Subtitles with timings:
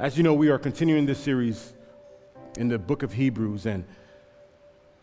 [0.00, 1.74] as you know, we are continuing this series
[2.56, 3.84] in the book of Hebrews, and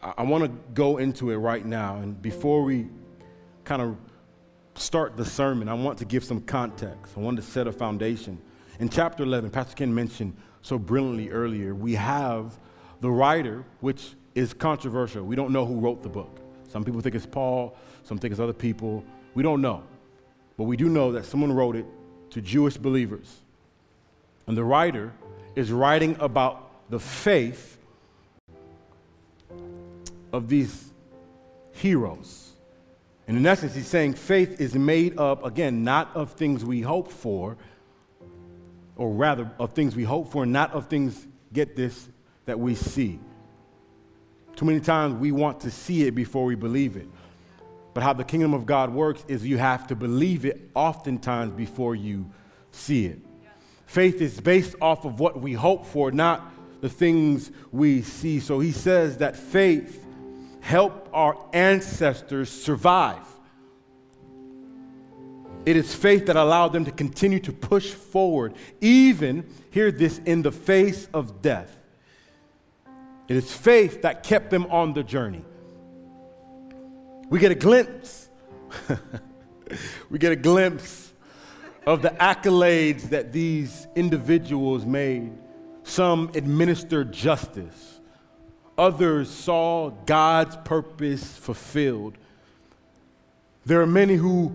[0.01, 1.97] I, I want to go into it right now.
[1.97, 2.88] And before we
[3.64, 3.96] kind of
[4.74, 7.14] start the sermon, I want to give some context.
[7.16, 8.41] I want to set a foundation.
[8.80, 12.57] In chapter 11, Pastor Ken mentioned so brilliantly earlier, we have
[13.00, 15.23] the writer, which is controversial.
[15.23, 16.39] We don't know who wrote the book.
[16.70, 19.05] Some people think it's Paul, some think it's other people.
[19.36, 19.84] We don't know.
[20.57, 21.86] But we do know that someone wrote it
[22.32, 23.43] to Jewish believers.
[24.48, 25.14] And the writer
[25.55, 27.77] is writing about the faith
[30.31, 30.91] of these
[31.73, 32.54] heroes.
[33.27, 37.12] And in essence, he's saying faith is made up, again, not of things we hope
[37.12, 37.57] for,
[38.95, 42.07] or rather, of things we hope for, not of things, get this,
[42.45, 43.20] that we see.
[44.55, 47.07] Too many times we want to see it before we believe it.
[47.93, 51.95] But how the kingdom of God works is you have to believe it oftentimes before
[51.95, 52.32] you
[52.71, 53.20] see it.
[53.88, 58.41] Faith is based off of what we hope for, not the things we see.
[58.41, 60.05] So he says that faith
[60.60, 63.24] helped our ancestors survive.
[65.66, 70.42] It is faith that allowed them to continue to push forward, even, hear this, in
[70.42, 71.74] the face of death.
[73.30, 75.46] It is faith that kept them on the journey.
[77.30, 78.30] We get a glimpse.
[80.10, 81.07] we get a glimpse
[81.88, 85.32] of the accolades that these individuals made.
[85.84, 88.02] Some administered justice,
[88.78, 92.18] others saw God's purpose fulfilled.
[93.66, 94.54] There are many who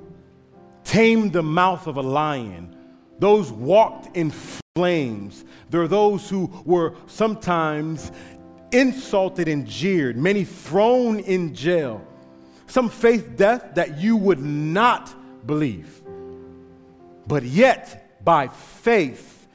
[0.84, 2.76] tamed the mouth of a lion.
[3.18, 4.30] Those walked in
[4.76, 5.46] flames.
[5.70, 8.12] There are those who were sometimes
[8.72, 12.06] insulted and jeered, many thrown in jail
[12.66, 15.14] some faith death that you would not
[15.46, 16.01] believe.
[17.26, 19.46] But yet, by faith,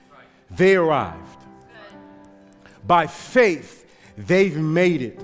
[0.50, 1.38] they arrived.
[2.86, 3.86] By faith,
[4.18, 5.24] they've made it.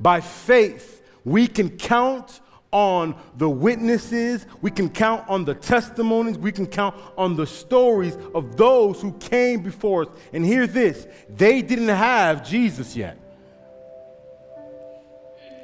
[0.00, 6.52] By faith, we can count on the witnesses, we can count on the testimonies, we
[6.52, 10.08] can count on the stories of those who came before us.
[10.32, 13.18] And hear this they didn't have Jesus yet.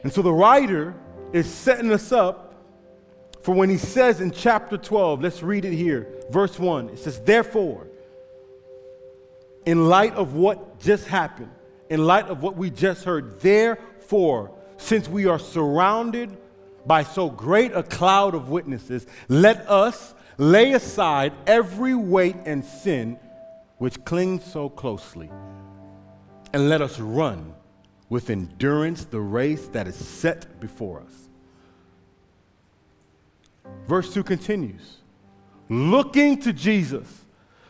[0.03, 0.95] And so the writer
[1.33, 2.44] is setting us up
[3.45, 6.89] for when he says in chapter 12, let's read it here, verse 1.
[6.89, 7.87] It says, Therefore,
[9.67, 11.51] in light of what just happened,
[11.91, 16.35] in light of what we just heard, therefore, since we are surrounded
[16.87, 23.19] by so great a cloud of witnesses, let us lay aside every weight and sin
[23.77, 25.31] which clings so closely,
[26.55, 27.55] and let us run
[28.09, 31.24] with endurance the race that is set before us.
[33.87, 34.99] Verse 2 continues
[35.69, 37.25] looking to Jesus,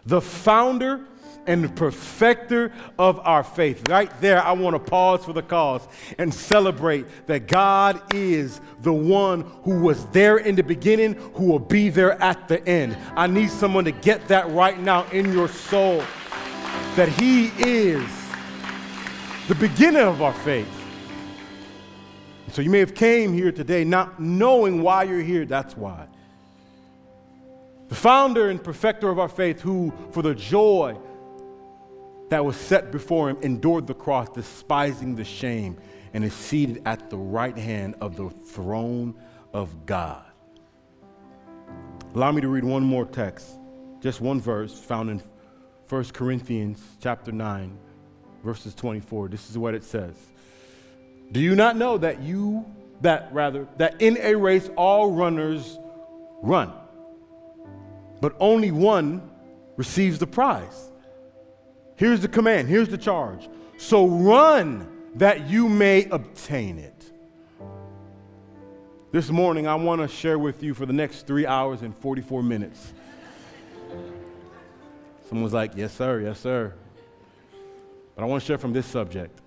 [0.05, 1.07] the founder
[1.47, 3.89] and perfecter of our faith.
[3.89, 5.87] Right there, I want to pause for the cause
[6.19, 11.59] and celebrate that God is the one who was there in the beginning, who will
[11.59, 12.97] be there at the end.
[13.15, 16.03] I need someone to get that right now in your soul
[16.97, 18.07] that He is
[19.49, 20.84] the beginning of our faith.
[22.55, 25.45] So you may have came here today not knowing why you're here.
[25.45, 26.07] That's why.
[27.89, 30.97] The founder and perfecter of our faith, who for the joy
[32.29, 35.77] that was set before him endured the cross, despising the shame,
[36.13, 39.17] and is seated at the right hand of the throne
[39.53, 40.25] of God.
[42.15, 43.59] Allow me to read one more text,
[44.01, 45.21] just one verse found in
[45.89, 47.77] 1 Corinthians chapter 9,
[48.45, 49.27] verses 24.
[49.27, 50.15] This is what it says.
[51.35, 52.65] Do you not know that you,
[53.01, 55.81] that rather, that in a race all runners
[56.43, 56.73] run,
[58.21, 59.29] but only one
[59.77, 60.93] receives the prize?
[61.97, 63.49] Here's the command, here's the charge.
[63.79, 64.87] So run
[65.17, 67.11] that you may obtain it.
[69.11, 72.45] This morning, I want to share with you for the next three hours and 44
[72.45, 72.93] minutes.
[75.29, 76.73] Someone was like, Yes, sir, yes, sir.
[78.15, 79.41] But I want to share from this subject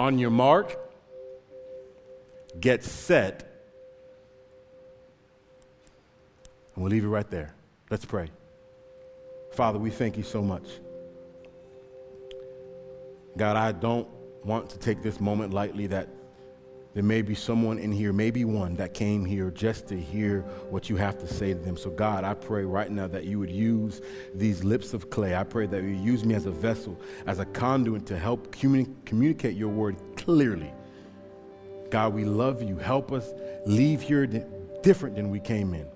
[0.00, 0.78] on your mark,
[2.58, 3.42] get set.
[6.74, 7.54] And we'll leave it right there.
[7.90, 8.30] Let's pray.
[9.52, 10.64] Father, we thank you so much.
[13.36, 14.08] God, I don't
[14.42, 16.08] want to take this moment lightly that
[16.92, 20.40] there may be someone in here, maybe one that came here just to hear
[20.70, 21.76] what you have to say to them.
[21.76, 24.00] So, God, I pray right now that you would use
[24.34, 25.36] these lips of clay.
[25.36, 28.92] I pray that you use me as a vessel, as a conduit to help communi-
[29.04, 30.72] communicate your word clearly.
[31.90, 32.76] God, we love you.
[32.76, 33.32] Help us
[33.66, 34.26] leave here
[34.82, 35.86] different than we came in.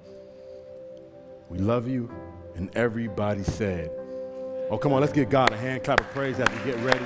[1.48, 2.08] We love you.
[2.54, 3.90] And everybody said,
[4.70, 7.04] Oh, come on, let's give God a hand clap of praise as we get ready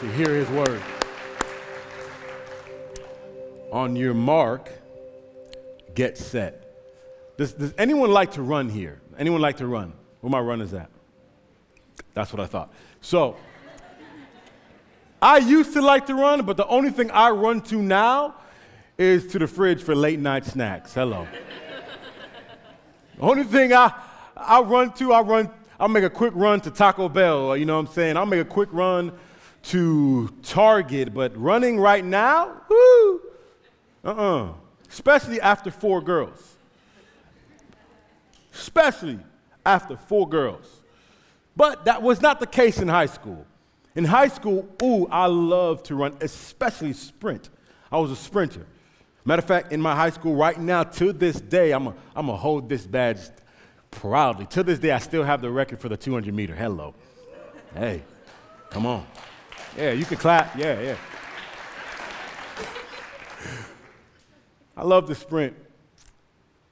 [0.00, 0.82] to hear his word.
[3.72, 4.70] On your mark,
[5.94, 6.62] get set.
[7.36, 9.00] Does, does anyone like to run here?
[9.18, 9.92] Anyone like to run?
[10.20, 10.90] Where my runners at?
[12.14, 12.72] That's what I thought.
[13.00, 13.36] So,
[15.20, 18.36] I used to like to run, but the only thing I run to now
[18.98, 20.94] is to the fridge for late night snacks.
[20.94, 21.26] Hello.
[23.16, 23.92] the only thing I,
[24.36, 27.74] I run to, I run, I'll make a quick run to Taco Bell, you know
[27.74, 28.16] what I'm saying?
[28.16, 29.12] I'll make a quick run
[29.64, 32.62] to Target, but running right now,
[34.06, 34.52] whoo, uh-uh.
[34.88, 36.56] Especially after four girls.
[38.54, 39.18] Especially
[39.64, 40.82] after four girls.
[41.56, 43.46] But that was not the case in high school.
[43.94, 47.48] In high school, ooh, I loved to run, especially sprint.
[47.90, 48.66] I was a sprinter.
[49.24, 52.32] Matter of fact, in my high school right now, to this day, I'm going to
[52.34, 53.18] hold this badge
[53.90, 54.46] proudly.
[54.46, 56.54] To this day, I still have the record for the 200 meter.
[56.54, 56.94] Hello.
[57.74, 58.02] Hey,
[58.70, 59.06] come on.
[59.76, 60.56] Yeah, you can clap.
[60.56, 60.96] Yeah, yeah.
[64.76, 65.56] I love the sprint.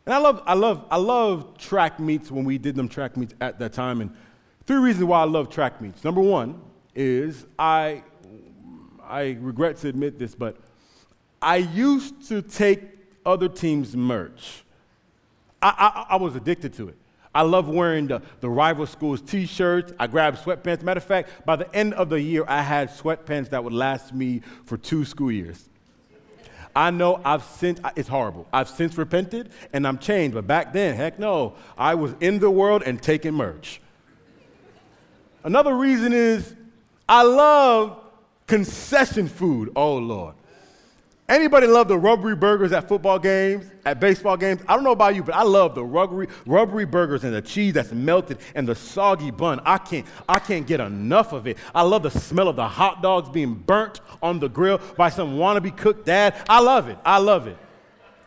[0.06, 3.35] And I love, I love, I love track meets when we did them track meets
[3.41, 4.01] at that time.
[4.01, 4.15] And
[4.67, 6.05] three reasons why I love track meets.
[6.05, 6.61] Number one
[6.95, 8.03] is I,
[9.03, 10.59] I regret to admit this, but
[11.41, 12.83] I used to take
[13.25, 14.65] other teams' merch.
[15.62, 16.99] I, I, I was addicted to it.
[17.35, 19.93] I love wearing the, the rival school's t shirts.
[19.99, 20.83] I grabbed sweatpants.
[20.83, 24.15] Matter of fact, by the end of the year, I had sweatpants that would last
[24.15, 25.69] me for two school years.
[26.76, 28.47] I know I've since, it's horrible.
[28.53, 31.55] I've since repented and I'm changed, but back then, heck no.
[31.79, 33.81] I was in the world and taking merch.
[35.44, 36.55] Another reason is
[37.09, 37.99] I love
[38.47, 39.71] concession food.
[39.76, 40.35] Oh, Lord.
[41.26, 44.61] Anybody love the rubbery burgers at football games, at baseball games?
[44.69, 47.73] I don't know about you, but I love the rubbery, rubbery burgers and the cheese
[47.73, 49.59] that's melted and the soggy bun.
[49.65, 51.56] I can't, I can't get enough of it.
[51.75, 55.38] I love the smell of the hot dogs being burnt on the grill by some
[55.38, 56.35] wannabe cook dad.
[56.47, 56.99] I love it.
[57.06, 57.56] I love it.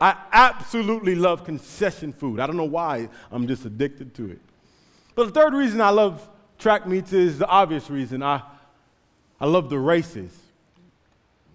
[0.02, 2.40] I absolutely love concession food.
[2.40, 4.40] I don't know why I'm just addicted to it.
[5.14, 6.28] But the third reason I love
[6.58, 8.24] track meets is the obvious reason.
[8.24, 8.42] I,
[9.40, 10.36] I love the races.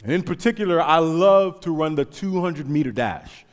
[0.03, 3.45] And in particular, I love to run the 200 meter dash.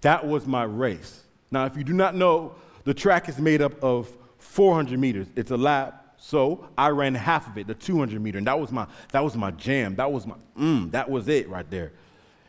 [0.00, 1.22] That was my race.
[1.50, 2.54] Now, if you do not know,
[2.84, 4.08] the track is made up of
[4.38, 5.26] 400 meters.
[5.36, 6.00] It's a lap.
[6.18, 9.36] So I ran half of it, the 200 meter, and that was my that was
[9.36, 9.94] my jam.
[9.96, 11.92] That was my mm, that was it right there.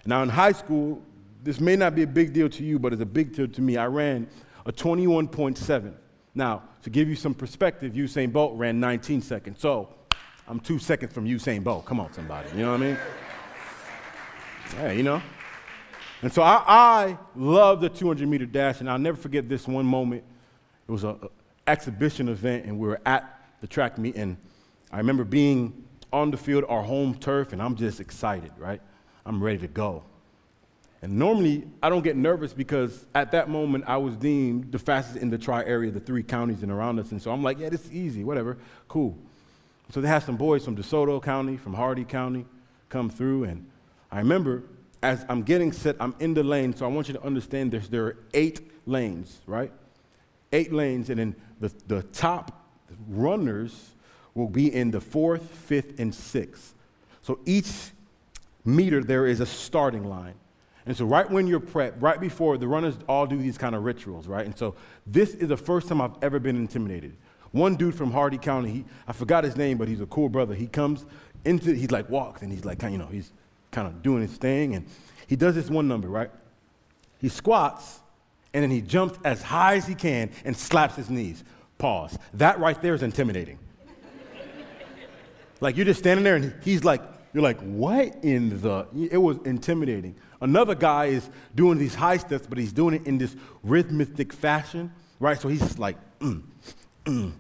[0.05, 1.01] Now in high school,
[1.43, 3.61] this may not be a big deal to you, but it's a big deal to
[3.61, 3.75] me.
[3.75, 4.27] I ran
[4.65, 5.93] a 21.7.
[6.33, 9.59] Now, to give you some perspective, Usain Bolt ran 19 seconds.
[9.59, 9.89] So
[10.47, 11.85] I'm two seconds from Usain Bolt.
[11.85, 12.49] Come on, somebody.
[12.55, 12.97] You know what I mean?
[14.75, 15.21] Yeah, you know.
[16.21, 19.85] And so I, I love the 200 meter dash, and I'll never forget this one
[19.85, 20.23] moment.
[20.87, 21.17] It was an
[21.65, 24.37] exhibition event, and we were at the track meet, and
[24.91, 25.83] I remember being
[26.13, 28.81] on the field, our home turf, and I'm just excited, right?
[29.25, 30.03] I'm ready to go.
[31.01, 35.17] And normally, I don't get nervous because at that moment, I was deemed the fastest
[35.17, 37.11] in the tri area, the three counties and around us.
[37.11, 38.57] And so I'm like, yeah, this is easy, whatever,
[38.87, 39.17] cool.
[39.91, 42.45] So they had some boys from DeSoto County, from Hardee County
[42.89, 43.45] come through.
[43.45, 43.69] And
[44.11, 44.63] I remember
[45.03, 46.75] as I'm getting set, I'm in the lane.
[46.75, 49.71] So I want you to understand there's, there are eight lanes, right?
[50.51, 51.09] Eight lanes.
[51.09, 52.65] And then the, the top
[53.07, 53.91] runners
[54.33, 56.73] will be in the fourth, fifth, and sixth.
[57.21, 57.71] So each
[58.65, 60.35] meter, there is a starting line.
[60.87, 63.83] And so, right when you're prepped, right before, the runners all do these kind of
[63.83, 64.45] rituals, right?
[64.45, 64.75] And so,
[65.07, 67.17] this is the first time I've ever been intimidated.
[67.55, 70.53] One dude from Hardee County, he, I forgot his name, but he's a cool brother.
[70.53, 71.05] He comes
[71.45, 73.31] into, he's like walks and he's like, you know, he's
[73.71, 74.75] kind of doing his thing.
[74.75, 74.85] And
[75.25, 76.29] he does this one number, right?
[77.17, 78.01] He squats
[78.53, 81.45] and then he jumps as high as he can and slaps his knees.
[81.77, 82.19] Pause.
[82.33, 83.57] That right there is intimidating.
[85.61, 87.01] like you're just standing there and he's like,
[87.33, 88.85] you're like, what in the?
[89.09, 90.15] It was intimidating.
[90.41, 93.33] Another guy is doing these high steps, but he's doing it in this
[93.63, 95.39] rhythmic fashion, right?
[95.39, 96.43] So he's just like, mm,
[97.05, 97.39] I'm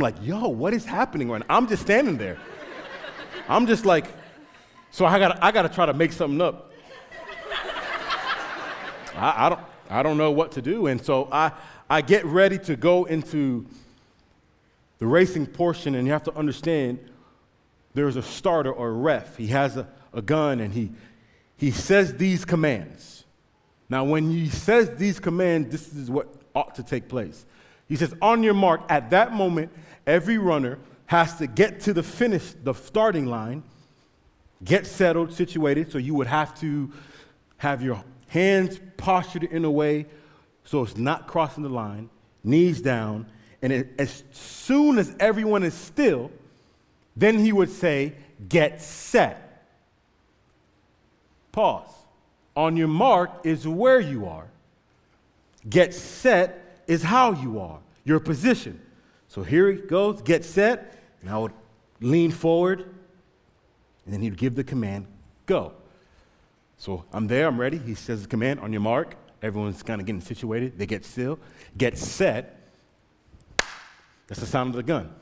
[0.00, 1.46] like, yo, what is happening right now?
[1.48, 2.38] I'm just standing there.
[3.48, 4.06] I'm just like,
[4.90, 6.72] so I gotta, I gotta try to make something up.
[9.14, 9.60] I, I, don't,
[9.90, 10.86] I don't know what to do.
[10.86, 11.52] And so I,
[11.88, 13.66] I get ready to go into
[14.98, 16.98] the racing portion, and you have to understand
[17.94, 19.36] there's a starter or a ref.
[19.36, 20.92] He has a, a gun, and he,
[21.56, 23.24] he says these commands.
[23.88, 27.44] Now, when he says these commands, this is what ought to take place.
[27.88, 29.70] He says, On your mark, at that moment,
[30.06, 33.62] every runner has to get to the finish, the starting line,
[34.64, 35.92] get settled, situated.
[35.92, 36.90] So you would have to
[37.58, 40.06] have your hands postured in a way
[40.64, 42.10] so it's not crossing the line,
[42.42, 43.26] knees down,
[43.62, 46.30] and it, as soon as everyone is still,
[47.14, 48.14] then he would say,
[48.48, 49.42] Get set.
[51.52, 51.90] Pause.
[52.54, 54.48] On your mark is where you are.
[55.68, 58.80] Get set is how you are, your position.
[59.28, 61.52] So here he goes, get set, and I would
[62.00, 62.80] lean forward,
[64.04, 65.06] and then he'd give the command,
[65.46, 65.72] go.
[66.78, 67.78] So I'm there, I'm ready.
[67.78, 69.16] He says the command on your mark.
[69.42, 70.78] Everyone's kind of getting situated.
[70.78, 71.38] They get still,
[71.76, 72.70] get set.
[74.28, 75.12] That's the sound of the gun.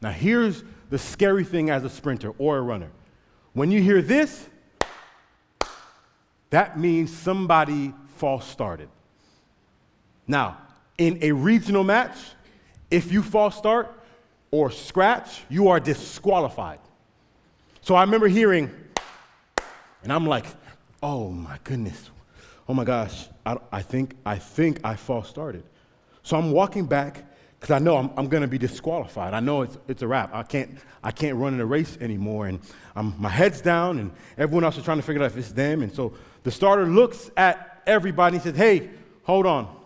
[0.00, 2.90] Now, here's the scary thing as a sprinter or a runner.
[3.52, 4.48] When you hear this,
[6.50, 8.88] that means somebody false started.
[10.28, 10.58] Now,
[10.98, 12.16] in a regional match,
[12.90, 13.90] if you false start
[14.50, 16.80] or scratch, you are disqualified.
[17.80, 18.70] So I remember hearing,
[20.02, 20.44] and I'm like,
[21.02, 22.10] oh my goodness,
[22.68, 25.64] oh my gosh, I, I think I think I false started.
[26.22, 27.24] So I'm walking back
[27.58, 29.32] because I know I'm, I'm going to be disqualified.
[29.34, 30.34] I know it's, it's a wrap.
[30.34, 32.46] I can't, I can't run in a race anymore.
[32.46, 32.60] And
[32.94, 35.82] I'm, my head's down, and everyone else is trying to figure out if it's them.
[35.82, 38.90] And so the starter looks at everybody and says, Hey,
[39.24, 39.77] hold on.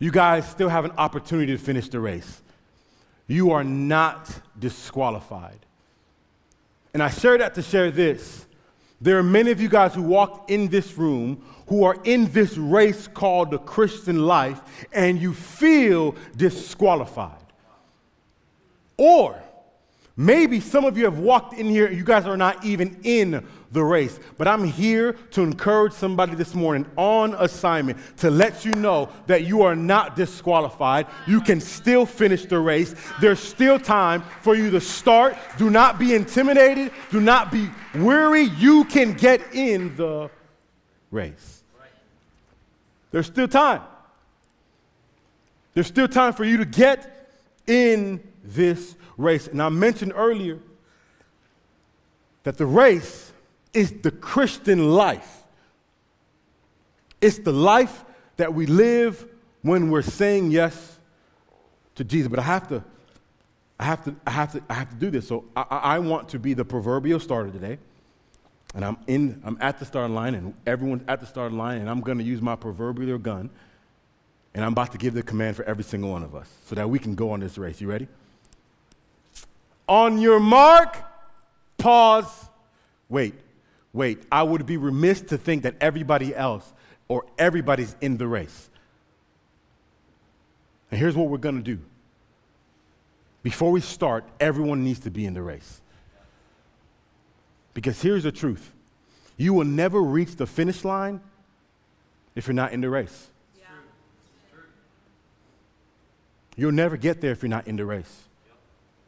[0.00, 2.42] You guys still have an opportunity to finish the race.
[3.28, 4.28] You are not
[4.58, 5.58] disqualified.
[6.92, 8.46] And I share that to share this.
[9.00, 12.56] There are many of you guys who walked in this room who are in this
[12.56, 14.60] race called the Christian life
[14.92, 17.36] and you feel disqualified.
[18.96, 19.40] Or
[20.16, 23.84] maybe some of you have walked in here, you guys are not even in the
[23.84, 24.18] race.
[24.36, 29.44] But I'm here to encourage somebody this morning on assignment to let you know that
[29.44, 31.06] you are not disqualified.
[31.26, 32.94] You can still finish the race.
[33.20, 35.36] There's still time for you to start.
[35.58, 36.92] Do not be intimidated.
[37.10, 38.42] Do not be weary.
[38.42, 40.30] You can get in the
[41.10, 41.62] race.
[43.12, 43.82] There's still time.
[45.74, 49.46] There's still time for you to get in this race.
[49.46, 50.58] And I mentioned earlier
[52.42, 53.29] that the race
[53.72, 55.44] is the Christian life.
[57.20, 58.04] It's the life
[58.36, 59.26] that we live
[59.62, 60.98] when we're saying yes
[61.94, 62.28] to Jesus.
[62.28, 62.82] But I have to,
[63.78, 65.28] I have to, I have to, I have to do this.
[65.28, 67.78] So I, I want to be the proverbial starter today.
[68.74, 71.90] And I'm in, I'm at the starting line, and everyone's at the starting line, and
[71.90, 73.50] I'm gonna use my proverbial gun,
[74.54, 76.88] and I'm about to give the command for every single one of us so that
[76.88, 77.80] we can go on this race.
[77.80, 78.06] You ready?
[79.88, 80.98] On your mark,
[81.78, 82.48] pause,
[83.08, 83.34] wait
[83.92, 86.72] wait, I would be remiss to think that everybody else
[87.08, 88.70] or everybody's in the race.
[90.90, 91.80] And here's what we're going to do.
[93.42, 95.80] Before we start, everyone needs to be in the race.
[97.72, 98.72] Because here's the truth
[99.36, 101.20] you will never reach the finish line
[102.34, 103.28] if you're not in the race.
[103.58, 103.64] Yeah.
[106.56, 108.24] You'll never get there if you're not in the race.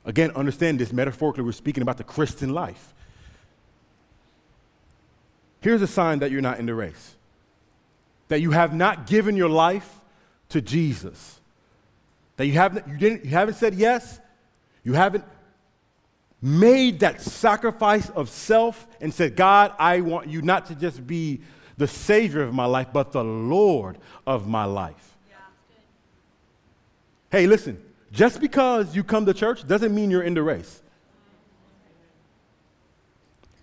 [0.04, 2.94] Again, understand this metaphorically, we're speaking about the Christian life.
[5.62, 7.16] Here's a sign that you're not in the race
[8.32, 10.00] that you have not given your life
[10.48, 11.38] to Jesus.
[12.36, 14.20] That you haven't, you, didn't, you haven't said yes,
[14.82, 15.24] you haven't
[16.40, 21.42] made that sacrifice of self and said, God, I want you not to just be
[21.76, 25.16] the Savior of my life, but the Lord of my life.
[25.28, 25.36] Yeah.
[27.30, 30.81] Hey, listen, just because you come to church doesn't mean you're in the race.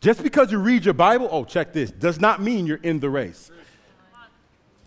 [0.01, 3.09] Just because you read your Bible, oh, check this, does not mean you're in the
[3.09, 3.51] race.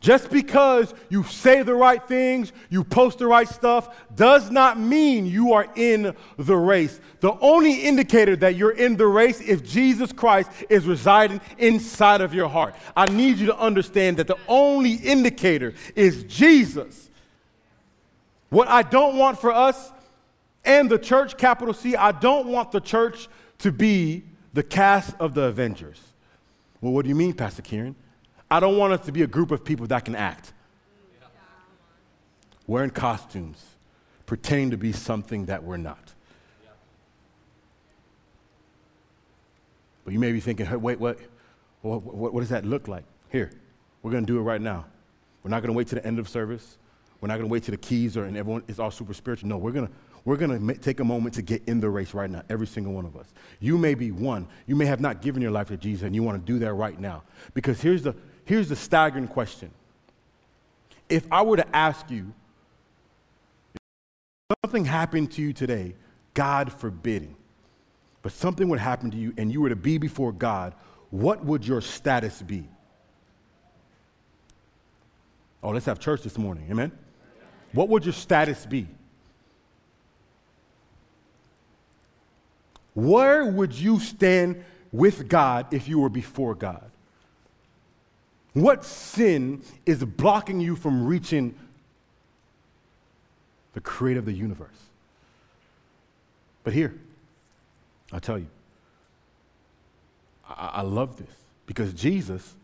[0.02, 5.26] Just because you say the right things, you post the right stuff, does not mean
[5.26, 7.00] you are in the race.
[7.21, 12.35] The only indicator that you're in the race is Jesus Christ is residing inside of
[12.35, 12.75] your heart.
[12.97, 17.09] I need you to understand that the only indicator is Jesus.
[18.49, 19.92] What I don't want for us
[20.64, 23.28] and the church, capital C, I don't want the church
[23.59, 26.00] to be the cast of the Avengers.
[26.80, 27.94] Well, what do you mean, Pastor Kieran?
[28.50, 30.52] I don't want us to be a group of people that can act.
[32.66, 33.64] Wearing costumes,
[34.26, 36.12] pretending to be something that we're not.
[40.04, 41.18] But you may be thinking, hey, wait, what,
[41.82, 43.04] what, what, what does that look like?
[43.30, 43.50] Here,
[44.02, 44.85] we're going to do it right now.
[45.42, 46.76] We're not going to wait to the end of service.
[47.21, 49.49] We're not going to wait to the keys or and everyone is all super spiritual.
[49.49, 49.92] No, we're going to
[50.25, 52.93] we're going to take a moment to get in the race right now, every single
[52.93, 53.26] one of us.
[53.59, 54.47] You may be one.
[54.67, 56.73] You may have not given your life to Jesus, and you want to do that
[56.75, 57.25] right now.
[57.55, 58.14] Because here's the,
[58.45, 59.71] here's the staggering question.
[61.09, 62.33] If I were to ask you,
[64.64, 65.95] something happened to you today,
[66.35, 67.37] God forbidding,
[68.23, 70.75] but something would happen to you and you were to be before God,
[71.11, 72.69] what would your status be?
[75.62, 76.67] Oh, let's have church this morning.
[76.71, 76.93] Amen?
[77.73, 78.87] What would your status be?
[82.95, 86.91] Where would you stand with God if you were before God?
[88.53, 91.55] What sin is blocking you from reaching
[93.73, 94.69] the creator of the universe?
[96.65, 96.95] But here,
[98.13, 98.49] I'll tell you,
[100.47, 101.35] I, I love this
[101.65, 102.55] because Jesus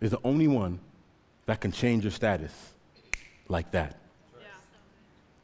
[0.00, 0.80] is the only one
[1.44, 2.72] that can change your status
[3.48, 3.98] like that.
[4.40, 4.46] Yeah.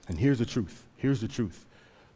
[0.09, 0.85] And here's the truth.
[0.97, 1.67] Here's the truth.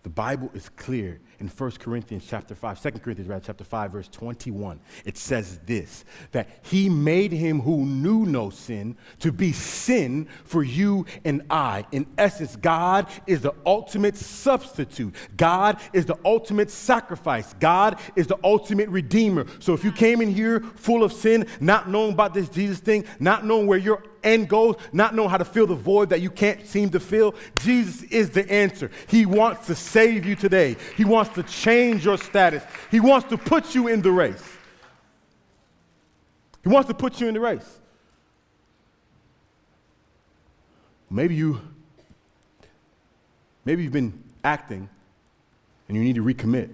[0.02, 4.08] The Bible is clear in 1 Corinthians chapter 5, 2 Corinthians rather, chapter 5, verse
[4.08, 4.78] 21.
[5.04, 10.62] It says this that he made him who knew no sin to be sin for
[10.62, 11.84] you and I.
[11.90, 15.16] In essence, God is the ultimate substitute.
[15.36, 17.52] God is the ultimate sacrifice.
[17.54, 19.44] God is the ultimate redeemer.
[19.58, 23.04] So if you came in here full of sin, not knowing about this Jesus thing,
[23.18, 26.30] not knowing where you're end goes, not knowing how to fill the void that you
[26.30, 28.90] can't seem to fill, Jesus is the answer.
[29.08, 30.76] He wants to save you today.
[30.96, 32.62] He wants to change your status.
[32.90, 34.44] He wants to put you in the race.
[36.62, 37.78] He wants to put you in the race.
[41.10, 41.60] Maybe you
[43.64, 44.88] maybe you've been acting
[45.88, 46.70] and you need to recommit.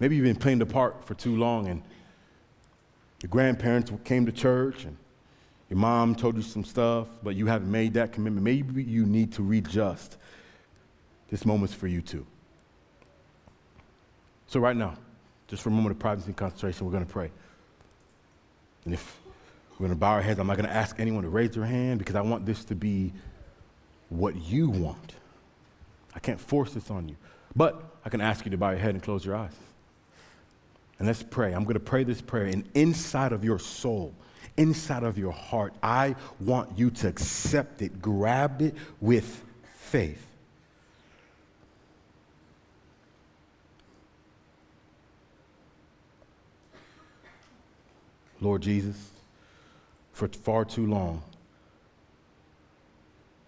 [0.00, 1.82] Maybe you've been playing the part for too long and
[3.22, 4.96] your grandparents came to church and
[5.70, 8.44] your mom told you some stuff, but you haven't made that commitment.
[8.44, 10.16] Maybe you need to readjust.
[11.30, 12.26] This moment's for you too.
[14.54, 14.94] So, right now,
[15.48, 17.28] just for a moment of privacy and concentration, we're going to pray.
[18.84, 19.18] And if
[19.72, 21.64] we're going to bow our heads, I'm not going to ask anyone to raise their
[21.64, 23.12] hand because I want this to be
[24.10, 25.14] what you want.
[26.14, 27.16] I can't force this on you.
[27.56, 29.56] But I can ask you to bow your head and close your eyes.
[31.00, 31.52] And let's pray.
[31.52, 34.14] I'm going to pray this prayer, and inside of your soul,
[34.56, 39.42] inside of your heart, I want you to accept it, grab it with
[39.74, 40.23] faith.
[48.40, 49.10] Lord Jesus,
[50.12, 51.22] for far too long,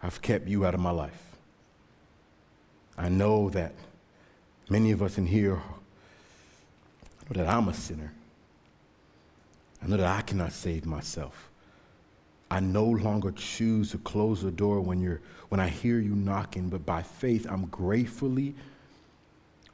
[0.03, 1.23] I've kept you out of my life.
[2.99, 3.75] I know that
[4.69, 5.55] many of us in here
[7.29, 8.13] know that I'm a sinner.
[9.83, 11.51] I know that I cannot save myself.
[12.51, 16.69] I no longer choose to close the door when, you're, when I hear you knocking,
[16.69, 18.55] but by faith, I'm gratefully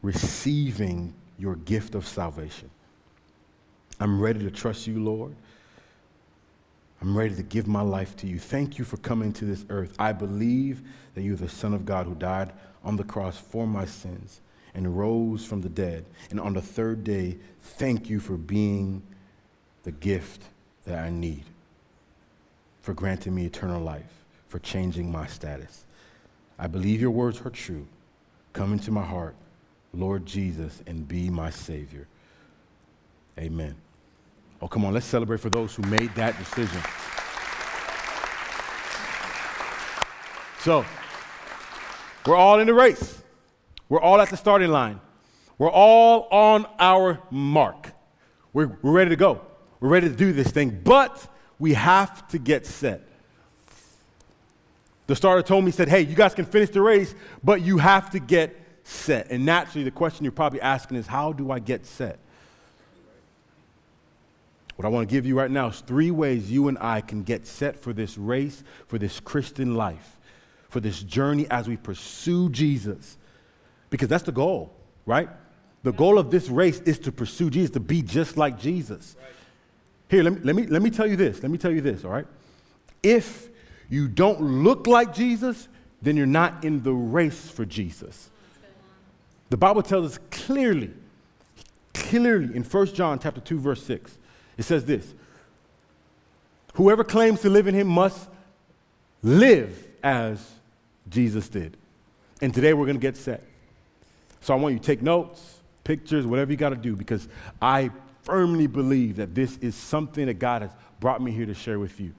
[0.01, 2.71] receiving your gift of salvation.
[4.03, 5.33] I'm ready to trust you, Lord.
[7.01, 8.37] I'm ready to give my life to you.
[8.41, 9.95] Thank you for coming to this earth.
[9.97, 10.83] I believe
[11.15, 14.41] that you're the Son of God who died on the cross for my sins
[14.75, 16.05] and rose from the dead.
[16.31, 19.03] And on the third day, thank you for being
[19.85, 20.43] the gift
[20.85, 21.45] that I need,
[22.81, 25.85] for granting me eternal life, for changing my status.
[26.59, 27.87] I believe your words are true.
[28.53, 29.37] Come into my heart,
[29.95, 32.09] Lord Jesus, and be my Savior.
[33.39, 33.77] Amen.
[34.63, 36.81] Oh, come on, let's celebrate for those who made that decision.
[40.61, 40.85] So,
[42.25, 43.21] we're all in the race.
[43.89, 45.01] We're all at the starting line.
[45.59, 47.91] We're all on our mark.
[48.53, 49.41] We're, we're ready to go.
[49.81, 51.27] We're ready to do this thing, but
[51.59, 53.03] we have to get set.
[55.09, 58.11] The starter told me, said, hey, you guys can finish the race, but you have
[58.11, 59.29] to get set.
[59.33, 62.21] And naturally, the question you're probably asking is, how do I get set?
[64.77, 67.23] What I want to give you right now is three ways you and I can
[67.23, 70.19] get set for this race, for this Christian life,
[70.69, 73.19] for this journey as we pursue Jesus.
[73.91, 75.29] Because that's the goal, right?
[75.83, 79.17] The goal of this race is to pursue Jesus, to be just like Jesus.
[80.09, 81.43] Here, let me, let, me, let me tell you this.
[81.43, 82.27] Let me tell you this, all right?
[83.03, 83.49] If
[83.89, 85.69] you don't look like Jesus,
[86.01, 88.31] then you're not in the race for Jesus.
[89.51, 90.91] The Bible tells us clearly,
[91.93, 94.17] clearly in 1 John chapter 2, verse 6,
[94.57, 95.15] it says this
[96.75, 98.29] Whoever claims to live in him must
[99.23, 100.51] live as
[101.09, 101.77] Jesus did.
[102.41, 103.43] And today we're going to get set.
[104.41, 107.29] So I want you to take notes, pictures, whatever you got to do, because
[107.61, 107.91] I
[108.23, 112.01] firmly believe that this is something that God has brought me here to share with
[112.01, 112.13] you.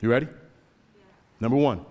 [0.00, 0.26] You ready?
[0.26, 1.02] Yeah.
[1.40, 1.84] Number one,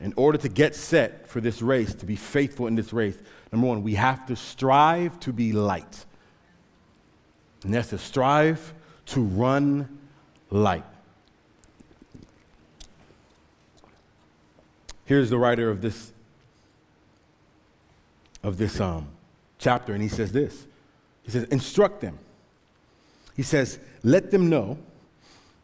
[0.00, 3.16] in order to get set for this race, to be faithful in this race,
[3.52, 6.04] number one, we have to strive to be light.
[7.64, 8.72] And that's to strive
[9.06, 9.98] to run
[10.50, 10.84] light.
[15.04, 16.12] Here's the writer of this,
[18.42, 19.08] of this um,
[19.58, 20.66] chapter, and he says this.
[21.22, 22.18] He says, instruct them.
[23.34, 24.78] He says, let them know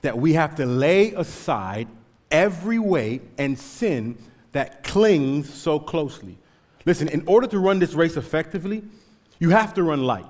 [0.02, 1.88] that we have to lay aside
[2.30, 4.16] every weight and sin
[4.52, 6.38] that clings so closely.
[6.86, 8.82] Listen, in order to run this race effectively,
[9.38, 10.26] you have to run light.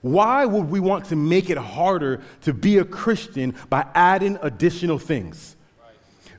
[0.00, 4.98] Why would we want to make it harder to be a Christian by adding additional
[4.98, 5.56] things?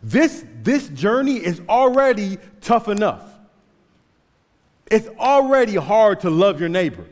[0.01, 3.23] This, this journey is already tough enough.
[4.89, 7.05] It's already hard to love your neighbor.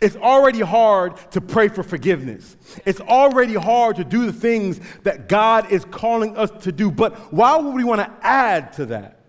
[0.00, 2.56] It's already hard to pray for forgiveness.
[2.84, 6.90] It's already hard to do the things that God is calling us to do.
[6.90, 9.20] But why would we want to add to that?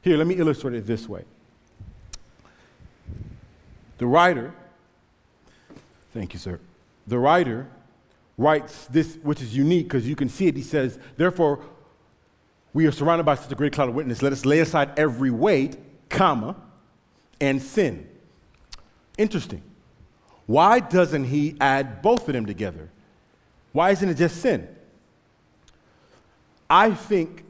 [0.00, 1.24] Here, let me illustrate it this way.
[3.98, 4.54] The writer,
[6.18, 6.58] thank you, sir.
[7.06, 7.68] The writer
[8.36, 10.56] writes this, which is unique because you can see it.
[10.56, 11.60] He says, Therefore,
[12.72, 14.20] we are surrounded by such a great cloud of witness.
[14.20, 15.76] Let us lay aside every weight,
[16.08, 16.56] comma,
[17.40, 18.08] and sin.
[19.16, 19.62] Interesting.
[20.46, 22.90] Why doesn't he add both of them together?
[23.72, 24.68] Why isn't it just sin?
[26.68, 27.44] I think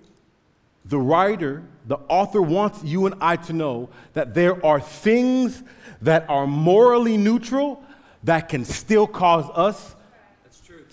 [0.85, 5.63] the writer, the author wants you and I to know that there are things
[6.03, 7.83] that are morally neutral
[8.25, 9.95] that can still cause us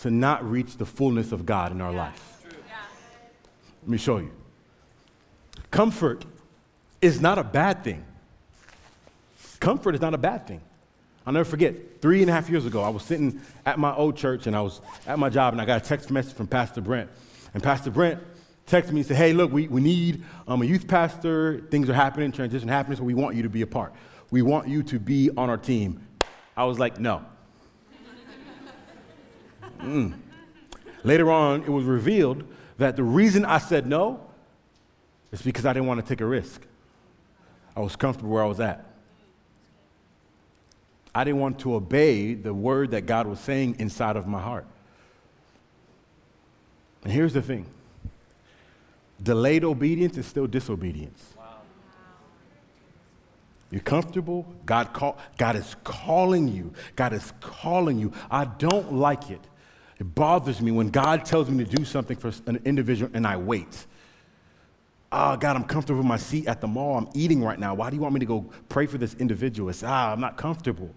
[0.01, 1.97] to not reach the fullness of God in our yeah.
[1.97, 2.43] life.
[3.81, 4.31] Let me show you.
[5.71, 6.25] Comfort
[7.01, 8.03] is not a bad thing.
[9.59, 10.61] Comfort is not a bad thing.
[11.25, 14.15] I'll never forget, three and a half years ago, I was sitting at my old
[14.15, 16.81] church and I was at my job and I got a text message from Pastor
[16.81, 17.09] Brent.
[17.53, 18.21] And Pastor Brent
[18.67, 21.61] texted me and said, Hey, look, we, we need um, a youth pastor.
[21.71, 23.93] Things are happening, transition happening, so we want you to be a part.
[24.29, 26.04] We want you to be on our team.
[26.55, 27.25] I was like, No.
[29.79, 30.13] Mm.
[31.03, 32.43] Later on, it was revealed
[32.77, 34.25] that the reason I said no
[35.31, 36.65] is because I didn't want to take a risk.
[37.75, 38.85] I was comfortable where I was at.
[41.13, 44.65] I didn't want to obey the word that God was saying inside of my heart.
[47.03, 47.67] And here's the thing
[49.21, 51.33] delayed obedience is still disobedience.
[51.37, 51.44] Wow.
[53.75, 54.45] You're comfortable.
[54.65, 56.71] God, call, God is calling you.
[56.95, 58.13] God is calling you.
[58.31, 59.41] I don't like it.
[59.99, 63.35] It bothers me when God tells me to do something for an individual and I
[63.35, 63.85] wait.
[65.11, 66.97] Oh, God, I'm comfortable in my seat at the mall.
[66.97, 67.73] I'm eating right now.
[67.73, 69.67] Why do you want me to go pray for this individual?
[69.67, 70.95] It's, ah, I'm not comfortable.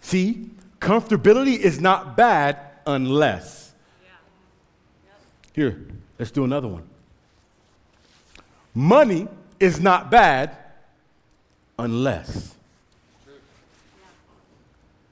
[0.00, 0.48] See,
[0.80, 3.74] comfortability is not bad unless.
[5.52, 5.78] Here,
[6.18, 6.84] let's do another one.
[8.72, 9.28] Money
[9.60, 10.63] is not bad
[11.78, 12.54] unless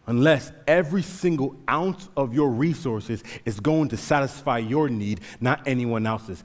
[0.07, 6.07] unless every single ounce of your resources is going to satisfy your need, not anyone
[6.07, 6.43] else's.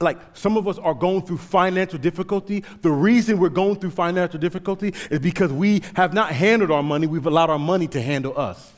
[0.00, 2.62] Like some of us are going through financial difficulty.
[2.82, 7.06] The reason we're going through financial difficulty is because we have not handled our money,
[7.06, 8.72] we've allowed our money to handle us.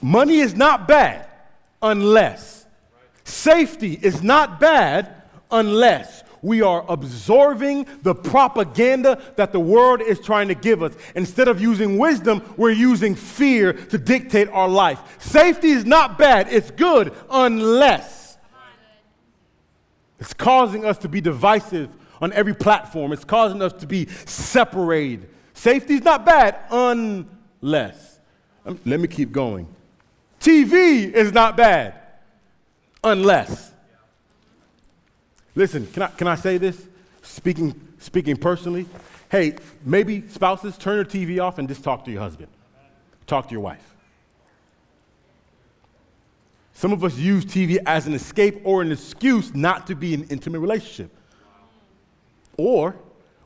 [0.00, 1.26] Money is not bad
[1.80, 2.64] unless.
[3.24, 5.14] Safety is not bad
[5.50, 10.92] unless we are absorbing the propaganda that the world is trying to give us.
[11.14, 15.00] Instead of using wisdom, we're using fear to dictate our life.
[15.20, 18.22] Safety is not bad, it's good unless
[20.22, 25.28] it's causing us to be divisive on every platform, it's causing us to be separated.
[25.52, 28.20] Safety is not bad unless.
[28.64, 29.66] Um, let me keep going.
[30.40, 31.94] TV is not bad
[33.02, 33.71] unless.
[35.54, 36.86] Listen, can I, can I say this?
[37.22, 38.86] Speaking, speaking personally,
[39.30, 42.48] hey, maybe spouses, turn your TV off and just talk to your husband.
[43.26, 43.92] Talk to your wife.
[46.74, 50.22] Some of us use TV as an escape or an excuse not to be in
[50.22, 51.10] an intimate relationship.
[52.56, 52.96] Or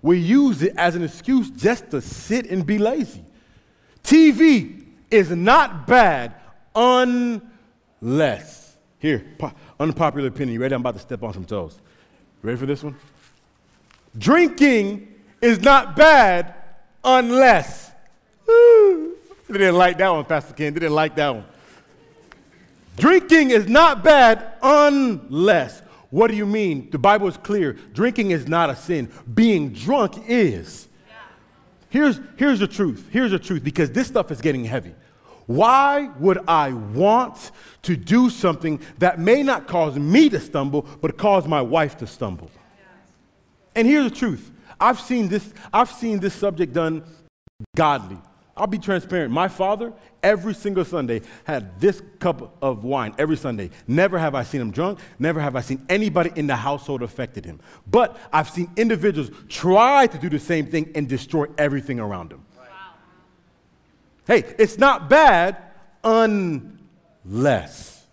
[0.00, 3.24] we use it as an excuse just to sit and be lazy.
[4.02, 6.34] TV is not bad
[6.74, 7.46] unless,
[8.98, 9.26] here,
[9.78, 10.54] unpopular opinion.
[10.54, 10.74] You ready?
[10.74, 11.78] I'm about to step on some toes.
[12.46, 12.94] Ready for this one?
[14.16, 16.54] Drinking is not bad
[17.02, 17.90] unless.
[18.46, 19.08] they
[19.48, 20.72] didn't like that one, Pastor Ken.
[20.72, 21.44] They didn't like that one.
[22.98, 25.80] Drinking is not bad unless.
[26.10, 26.88] What do you mean?
[26.90, 27.72] The Bible is clear.
[27.72, 29.10] Drinking is not a sin.
[29.34, 30.86] Being drunk is.
[31.90, 33.08] Here's, here's the truth.
[33.10, 34.94] Here's the truth because this stuff is getting heavy.
[35.46, 41.16] Why would I want to do something that may not cause me to stumble, but
[41.16, 42.50] cause my wife to stumble?
[43.74, 44.50] And here's the truth.
[44.80, 47.04] I've seen this, I've seen this subject done
[47.76, 48.18] godly.
[48.56, 49.30] I'll be transparent.
[49.32, 53.70] My father, every single Sunday, had this cup of wine every Sunday.
[53.86, 54.98] Never have I seen him drunk.
[55.18, 57.60] Never have I seen anybody in the household affected him.
[57.86, 62.45] But I've seen individuals try to do the same thing and destroy everything around them.
[64.26, 65.56] Hey, it's not bad
[66.02, 68.04] unless.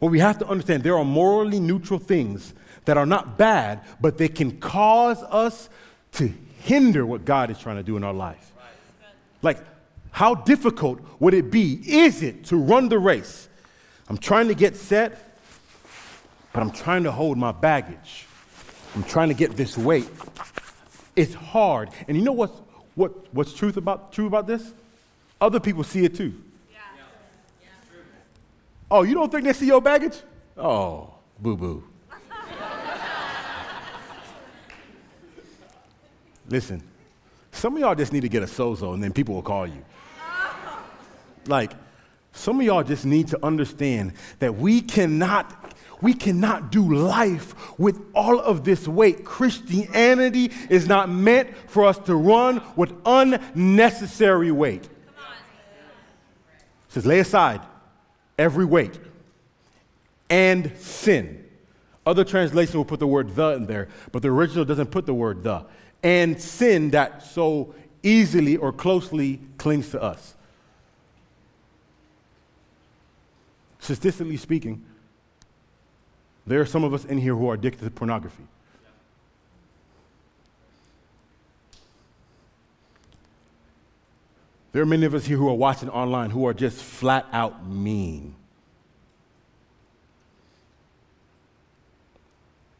[0.00, 4.18] Well, we have to understand there are morally neutral things that are not bad, but
[4.18, 5.68] they can cause us
[6.12, 8.52] to hinder what God is trying to do in our life.
[9.42, 9.58] Like,
[10.10, 13.48] how difficult would it be, is it, to run the race?
[14.08, 15.38] I'm trying to get set,
[16.52, 18.26] but I'm trying to hold my baggage.
[18.94, 20.08] I'm trying to get this weight.
[21.16, 21.90] It's hard.
[22.06, 22.60] And you know what's,
[22.94, 24.72] what, what's truth about, true about this?
[25.40, 26.34] Other people see it too.
[26.72, 26.78] Yeah.
[27.62, 27.68] Yeah.
[28.90, 30.16] Oh, you don't think they see your baggage?
[30.56, 31.84] Oh, boo boo.
[36.48, 36.82] Listen,
[37.52, 39.82] some of y'all just need to get a sozo and then people will call you.
[40.20, 40.82] Oh.
[41.46, 41.72] Like,
[42.32, 45.63] some of y'all just need to understand that we cannot
[46.04, 49.24] we cannot do life with all of this weight.
[49.24, 54.84] Christianity is not meant for us to run with unnecessary weight.
[54.84, 54.90] It
[56.90, 57.62] says, lay aside
[58.38, 59.00] every weight
[60.28, 61.42] and sin.
[62.04, 65.14] Other translations will put the word the in there, but the original doesn't put the
[65.14, 65.64] word the.
[66.02, 70.34] And sin that so easily or closely clings to us.
[73.78, 74.84] Statistically speaking,
[76.46, 78.44] there are some of us in here who are addicted to pornography.
[84.72, 87.64] There are many of us here who are watching online who are just flat out
[87.64, 88.34] mean.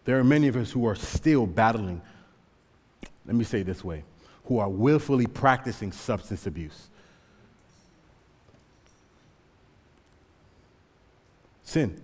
[0.05, 2.03] There are many of us who are still battling,
[3.24, 4.05] let me say it this way,
[4.46, 6.88] who are willfully practicing substance abuse.
[11.62, 11.98] Sin.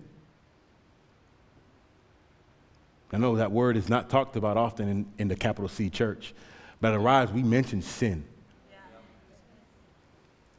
[3.13, 6.33] I know that word is not talked about often in, in the capital C church,
[6.79, 8.23] but at Arise, we mention sin.
[8.69, 8.77] Yeah.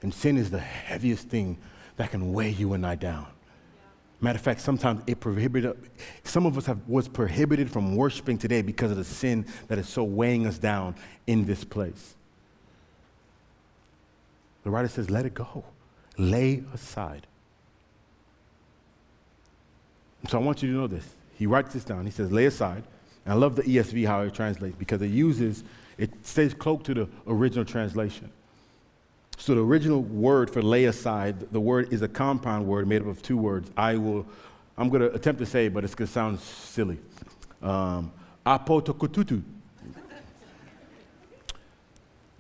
[0.03, 1.57] And sin is the heaviest thing
[1.97, 3.27] that can weigh you and I down.
[4.21, 5.77] Matter of fact, sometimes it prohibited,
[6.23, 9.89] some of us have, was prohibited from worshiping today because of the sin that is
[9.89, 10.95] so weighing us down
[11.27, 12.15] in this place.
[14.63, 15.65] The writer says, let it go.
[16.19, 17.27] Lay aside.
[20.29, 21.09] So I want you to know this.
[21.43, 22.05] He writes this down.
[22.05, 22.85] He says, lay aside.
[23.25, 25.65] And I love the ESV, how it translates, because it uses,
[25.99, 28.31] it stays close to the original translation.
[29.39, 33.09] So the original word for lay aside, the word is a compound word made up
[33.09, 33.73] of two words.
[33.77, 34.25] I will,
[34.79, 37.01] I'm going to attempt to say but it's going to sound silly.
[37.61, 38.13] Um,
[38.47, 39.43] apotokututu.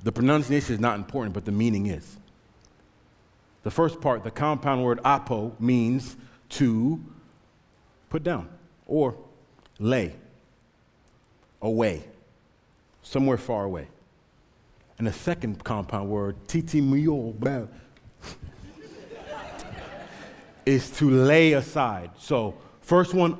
[0.04, 2.18] the pronunciation is not important, but the meaning is.
[3.64, 6.16] The first part, the compound word apo, means
[6.50, 7.02] to
[8.08, 8.48] put down
[8.92, 9.16] or
[9.78, 10.14] lay
[11.62, 12.04] away,
[13.02, 13.88] somewhere far away.
[14.98, 17.68] And the second compound word, titimio,
[20.66, 22.10] is to lay aside.
[22.18, 23.38] So, first one,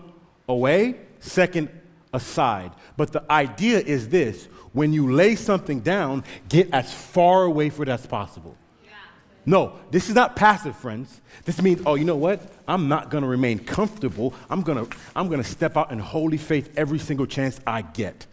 [0.49, 1.69] away, second,
[2.15, 2.73] aside.
[2.97, 7.83] But the idea is this when you lay something down, get as far away from
[7.83, 8.57] it as possible.
[9.45, 11.21] No, this is not passive, friends.
[11.45, 12.41] This means, oh, you know what?
[12.69, 14.35] I'm not going to remain comfortable.
[14.49, 17.83] I'm going to I'm going to step out in holy faith every single chance I
[17.83, 18.27] get.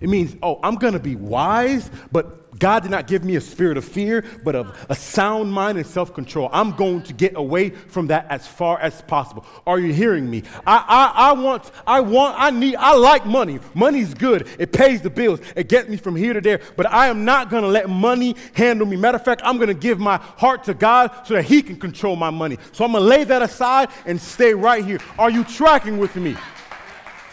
[0.00, 3.40] It means, oh, I'm going to be wise, but God did not give me a
[3.40, 6.48] spirit of fear, but of a sound mind and self control.
[6.52, 9.44] I'm going to get away from that as far as possible.
[9.66, 10.42] Are you hearing me?
[10.66, 10.84] I,
[11.16, 13.60] I, I want, I want, I need, I like money.
[13.74, 14.48] Money's good.
[14.58, 15.40] It pays the bills.
[15.56, 18.34] It gets me from here to there, but I am not going to let money
[18.54, 18.96] handle me.
[18.96, 21.76] Matter of fact, I'm going to give my heart to God so that He can
[21.76, 22.58] control my money.
[22.72, 24.98] So I'm going to lay that aside and stay right here.
[25.18, 26.36] Are you tracking with me?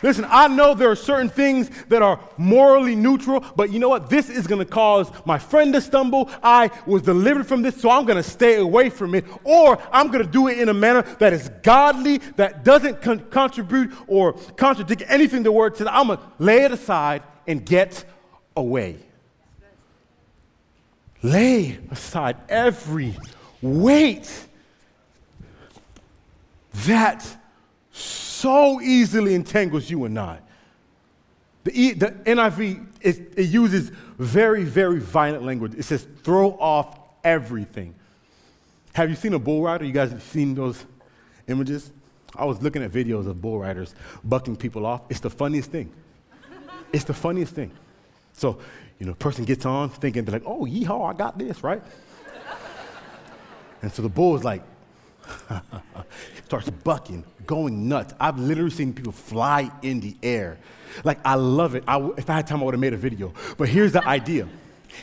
[0.03, 4.10] Listen, I know there are certain things that are morally neutral, but you know what?
[4.10, 6.29] This is going to cause my friend to stumble.
[6.43, 9.25] I was delivered from this, so I'm going to stay away from it.
[9.43, 13.25] Or I'm going to do it in a manner that is godly, that doesn't con-
[13.29, 15.88] contribute or contradict anything the word says.
[15.89, 18.03] I'm going to lay it aside and get
[18.55, 18.97] away.
[21.23, 23.17] Lay aside every
[23.62, 24.29] weight
[26.86, 27.25] that
[28.45, 30.38] so easily entangles you and I.
[31.63, 35.73] The, the NIV, it, it uses very, very violent language.
[35.75, 37.95] It says, throw off everything.
[38.93, 39.84] Have you seen a bull rider?
[39.84, 40.86] You guys have seen those
[41.47, 41.91] images?
[42.36, 45.01] I was looking at videos of bull riders bucking people off.
[45.10, 45.91] It's the funniest thing.
[46.93, 47.71] it's the funniest thing.
[48.34, 48.60] So,
[48.99, 51.81] you know, person gets on thinking, they're like, oh, yeehaw, I got this, right?
[53.81, 54.62] and so the bull is like,
[56.45, 58.13] starts bucking, going nuts.
[58.19, 60.58] I've literally seen people fly in the air.
[61.03, 61.84] Like, I love it.
[61.88, 63.34] I, if I had time, I would have made a video.
[63.58, 64.47] But here's the idea.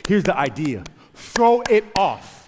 [0.07, 2.43] Here's the idea throw it off.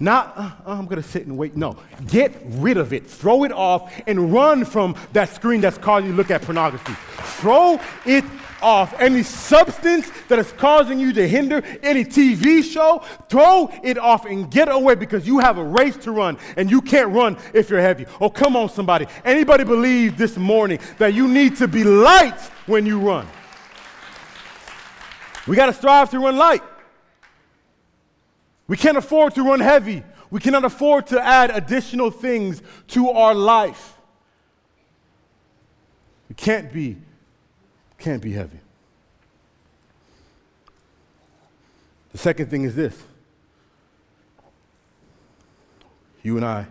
[0.00, 1.56] Not, uh, I'm going to sit and wait.
[1.56, 1.76] No,
[2.08, 3.06] get rid of it.
[3.06, 6.94] Throw it off and run from that screen that's causing you to look at pornography.
[7.38, 8.24] Throw it
[8.62, 8.94] off.
[8.98, 14.50] Any substance that is causing you to hinder any TV show, throw it off and
[14.50, 17.80] get away because you have a race to run and you can't run if you're
[17.80, 18.06] heavy.
[18.20, 19.06] Oh, come on, somebody.
[19.24, 23.26] Anybody believe this morning that you need to be light when you run?
[25.46, 26.62] We got to strive to run light.
[28.68, 30.02] We can't afford to run heavy.
[30.30, 33.98] We cannot afford to add additional things to our life.
[36.28, 36.96] We can't be,
[38.02, 38.58] can't be heavy.
[42.10, 43.00] The second thing is this
[46.22, 46.66] you and I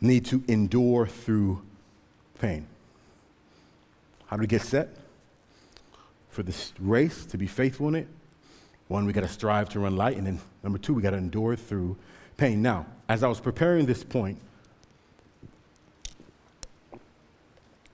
[0.00, 1.62] need to endure through
[2.40, 2.66] pain.
[4.26, 4.88] How do we get set
[6.28, 8.08] for this race to be faithful in it?
[8.88, 10.16] One, we got to strive to run light.
[10.16, 11.96] And then number two, we got to endure through
[12.36, 12.62] pain.
[12.62, 14.40] Now, as I was preparing this point,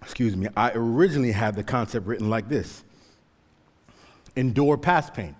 [0.03, 2.85] excuse me, I originally had the concept written like this
[4.37, 5.35] endure past pain.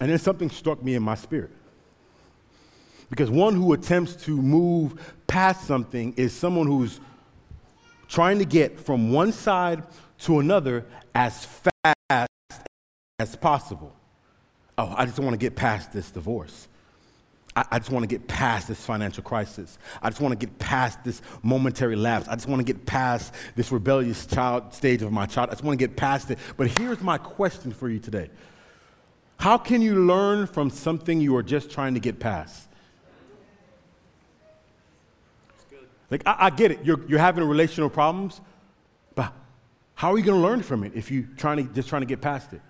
[0.00, 1.50] And then something struck me in my spirit.
[3.10, 7.00] Because one who attempts to move past something is someone who's
[8.08, 9.82] trying to get from one side
[10.20, 10.84] to another
[11.14, 11.46] as
[11.84, 12.64] fast
[13.18, 13.94] as possible.
[14.76, 16.68] Oh, I just want to get past this divorce.
[17.70, 19.78] I, just want to get past this financial crisis.
[20.02, 22.28] I just want to get past this momentary lapse.
[22.28, 25.50] I just want to get past this rebellious child stage of my child.
[25.50, 26.38] I just want to get past it.
[26.56, 28.30] But here's my question for you today
[29.38, 32.68] How can you learn from something you are just trying to get past?
[36.10, 36.84] Like, I, I get it.
[36.84, 38.40] You're, you're having relational problems,
[39.14, 39.32] but
[39.94, 42.06] how are you going to learn from it if you're trying to, just trying to
[42.06, 42.62] get past it?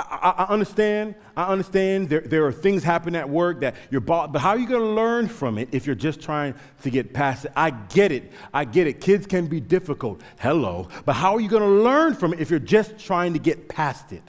[0.00, 1.14] I, I, understand.
[1.36, 4.58] I understand there, there are things happening at work that you're bought, but how are
[4.58, 7.52] you going to learn from it if you're just trying to get past it?
[7.56, 8.32] I get it.
[8.52, 9.00] I get it.
[9.00, 10.20] Kids can be difficult.
[10.40, 10.88] Hello.
[11.04, 13.68] But how are you going to learn from it if you're just trying to get
[13.68, 14.22] past it?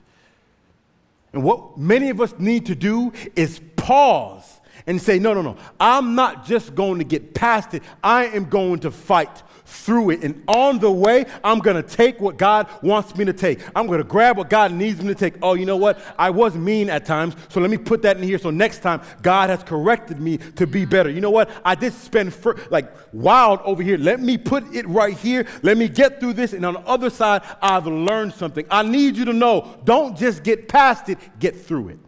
[1.33, 4.58] And what many of us need to do is pause
[4.89, 5.55] and say, no, no, no.
[5.79, 10.23] I'm not just going to get past it, I am going to fight through it.
[10.23, 13.59] And on the way, I'm going to take what God wants me to take.
[13.75, 15.35] I'm going to grab what God needs me to take.
[15.43, 15.99] Oh, you know what?
[16.17, 18.39] I was mean at times, so let me put that in here.
[18.39, 21.11] So next time, God has corrected me to be better.
[21.11, 21.51] You know what?
[21.63, 22.35] I did spend
[22.71, 23.99] like wild over here.
[23.99, 25.45] Let me put it right here.
[25.61, 26.53] Let me get through this.
[26.53, 28.65] And on the other side, I've learned something.
[28.71, 31.99] I need you to know don't just get past it, get through it.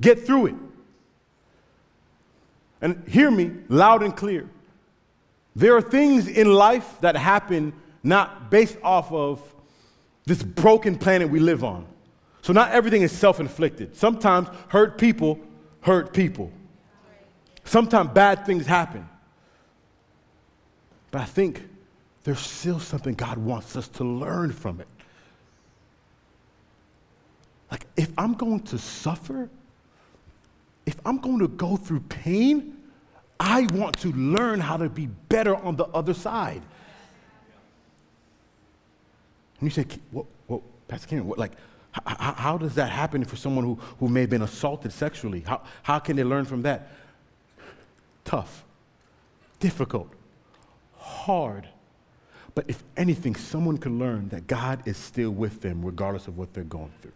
[0.00, 0.54] Get through it.
[2.80, 4.48] And hear me loud and clear.
[5.54, 9.40] There are things in life that happen not based off of
[10.26, 11.86] this broken planet we live on.
[12.42, 13.96] So, not everything is self inflicted.
[13.96, 15.40] Sometimes hurt people
[15.86, 16.50] hurt people.
[17.64, 19.08] Sometimes bad things happen.
[21.12, 21.62] But I think
[22.24, 24.88] there's still something God wants us to learn from it.
[27.70, 29.48] Like, if I'm going to suffer,
[30.86, 32.76] if I'm going to go through pain,
[33.38, 36.62] I want to learn how to be better on the other side.
[39.60, 39.86] And you say,
[40.88, 41.52] Pastor Ken, what, like,
[41.90, 45.40] how, how does that happen for someone who, who may have been assaulted sexually?
[45.40, 46.88] How, how can they learn from that?
[48.24, 48.64] Tough,
[49.60, 50.12] difficult,
[50.98, 51.68] hard.
[52.54, 56.52] But if anything, someone can learn that God is still with them regardless of what
[56.54, 57.12] they're going through.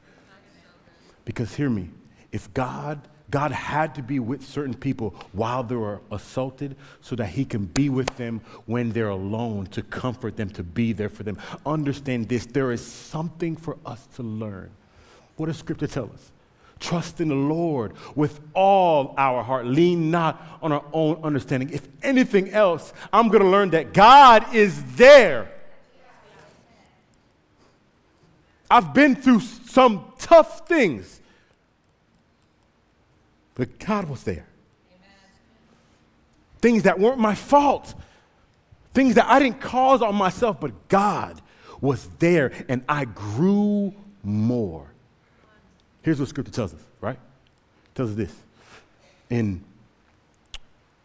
[1.25, 1.91] Because hear me,
[2.33, 3.01] if God
[3.31, 7.67] God had to be with certain people while they were assaulted so that He can
[7.67, 11.39] be with them when they're alone, to comfort them, to be there for them.
[11.65, 14.71] Understand this there is something for us to learn.
[15.37, 16.33] What does Scripture tell us?
[16.81, 19.67] Trust in the Lord with all our heart.
[19.67, 21.71] Lean not on our own understanding.
[21.71, 25.51] If anything else, I'm going to learn that God is there.
[28.71, 31.20] I've been through some tough things.
[33.61, 34.47] But God was there.
[34.91, 35.09] Amen.
[36.63, 37.93] Things that weren't my fault,
[38.95, 41.43] things that I didn't cause on myself, but God
[41.79, 43.93] was there and I grew
[44.23, 44.91] more.
[46.01, 47.19] Here's what scripture tells us, right?
[47.19, 48.35] It tells us this.
[49.29, 49.63] In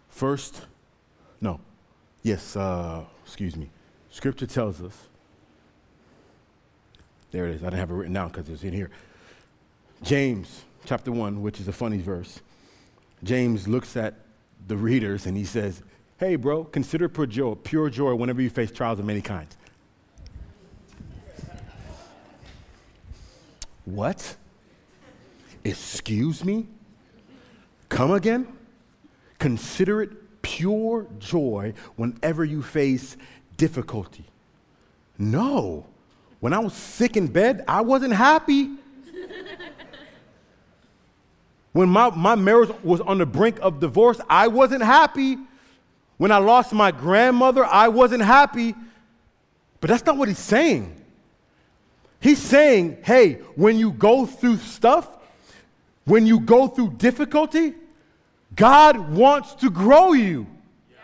[0.07, 0.61] first,
[1.41, 1.59] no,
[2.23, 3.69] yes, uh, excuse me.
[4.11, 4.97] Scripture tells us,
[7.31, 7.63] there it is.
[7.63, 8.91] I didn't have it written down because it's in here.
[10.01, 12.41] James chapter 1, which is a funny verse,
[13.24, 14.16] James looks at
[14.68, 15.82] the readers and he says,
[16.18, 19.57] Hey, bro, consider pure joy, pure joy whenever you face trials of many kinds.
[23.86, 24.36] What?
[25.63, 26.68] Excuse me?
[27.89, 28.47] Come again?
[29.39, 33.18] Consider it pure joy whenever you face
[33.57, 34.26] difficulty.
[35.18, 35.86] No.
[36.39, 38.70] When I was sick in bed, I wasn't happy.
[41.76, 45.38] When my, my marriage was on the brink of divorce, I wasn't happy.
[46.15, 48.73] When I lost my grandmother, I wasn't happy.
[49.82, 50.95] But that's not what he's saying.
[52.21, 55.17] He's saying, hey, when you go through stuff,
[56.05, 57.73] when you go through difficulty,
[58.55, 60.47] God wants to grow you.
[60.89, 60.97] Yeah.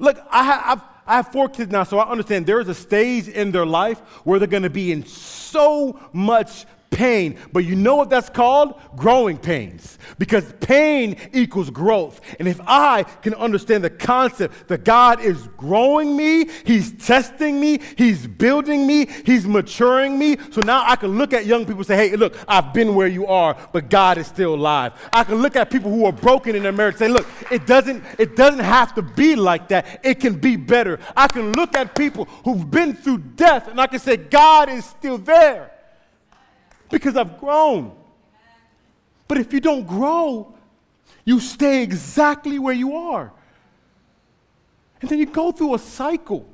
[0.00, 3.28] Look, I have, I have four kids now, so I understand there is a stage
[3.28, 7.38] in their life where they're going to be in so much pain.
[7.52, 8.80] But you know what that's called?
[8.96, 9.98] Growing pains.
[10.18, 12.20] Because pain equals growth.
[12.38, 17.80] And if I can understand the concept that God is growing me, He's testing me,
[17.96, 20.36] He's building me, He's maturing me.
[20.50, 23.08] So now I can look at young people and say, hey, look, I've been where
[23.08, 24.92] you are, but God is still alive.
[25.12, 27.66] I can look at people who are broken in their marriage and say, look, it
[27.66, 30.00] doesn't, it doesn't have to be like that.
[30.02, 30.98] It can be better.
[31.16, 34.84] I can look at people who've been through death and I can say, God is
[34.84, 35.72] still there
[36.90, 37.96] because I've grown.
[39.28, 40.54] But if you don't grow,
[41.24, 43.32] you stay exactly where you are.
[45.00, 46.48] And then you go through a cycle.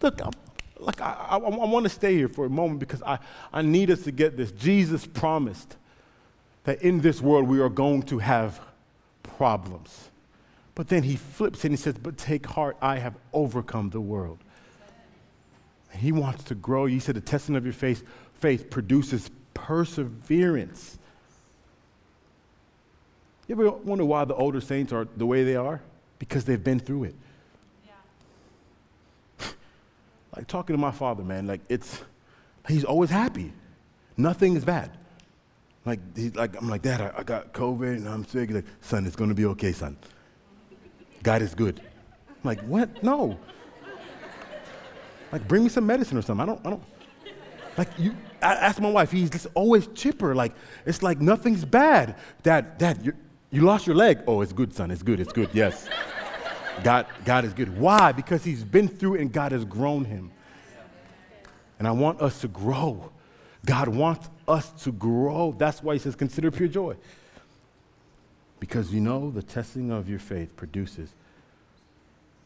[0.00, 0.32] Look, I'm,
[0.78, 3.18] like I, I, I want to stay here for a moment because I,
[3.52, 4.52] I need us to get this.
[4.52, 5.76] Jesus promised
[6.64, 8.60] that in this world we are going to have
[9.22, 10.10] problems.
[10.74, 14.38] But then he flips and he says, But take heart, I have overcome the world.
[15.92, 16.86] And he wants to grow.
[16.86, 19.30] He said the testing of your faith, faith produces
[19.66, 20.98] perseverance.
[23.46, 25.80] You ever wonder why the older saints are the way they are?
[26.18, 27.14] Because they've been through it.
[29.40, 29.48] Yeah.
[30.36, 32.02] like talking to my father, man, like it's,
[32.68, 33.52] he's always happy.
[34.16, 34.90] Nothing is bad.
[35.84, 38.50] Like, he's like I'm like, Dad, I, I got COVID and I'm sick.
[38.50, 39.96] He's like, son, it's going to be okay, son.
[41.22, 41.80] God is good.
[42.28, 43.02] I'm like, what?
[43.02, 43.38] No.
[45.32, 46.42] Like, bring me some medicine or something.
[46.42, 46.82] I don't, I don't.
[47.76, 50.34] Like you, I asked my wife, he's just always chipper.
[50.34, 50.54] Like
[50.86, 52.16] it's like nothing's bad.
[52.42, 53.12] Dad, Dad, you,
[53.50, 54.20] you lost your leg.
[54.26, 54.90] Oh, it's good, son.
[54.90, 55.20] It's good.
[55.20, 55.50] It's good.
[55.52, 55.88] Yes.
[56.82, 57.76] God, God is good.
[57.78, 58.12] Why?
[58.12, 60.30] Because he's been through and God has grown him.
[61.78, 63.10] And I want us to grow.
[63.64, 65.54] God wants us to grow.
[65.56, 66.96] That's why he says, consider pure joy.
[68.60, 71.10] Because you know the testing of your faith produces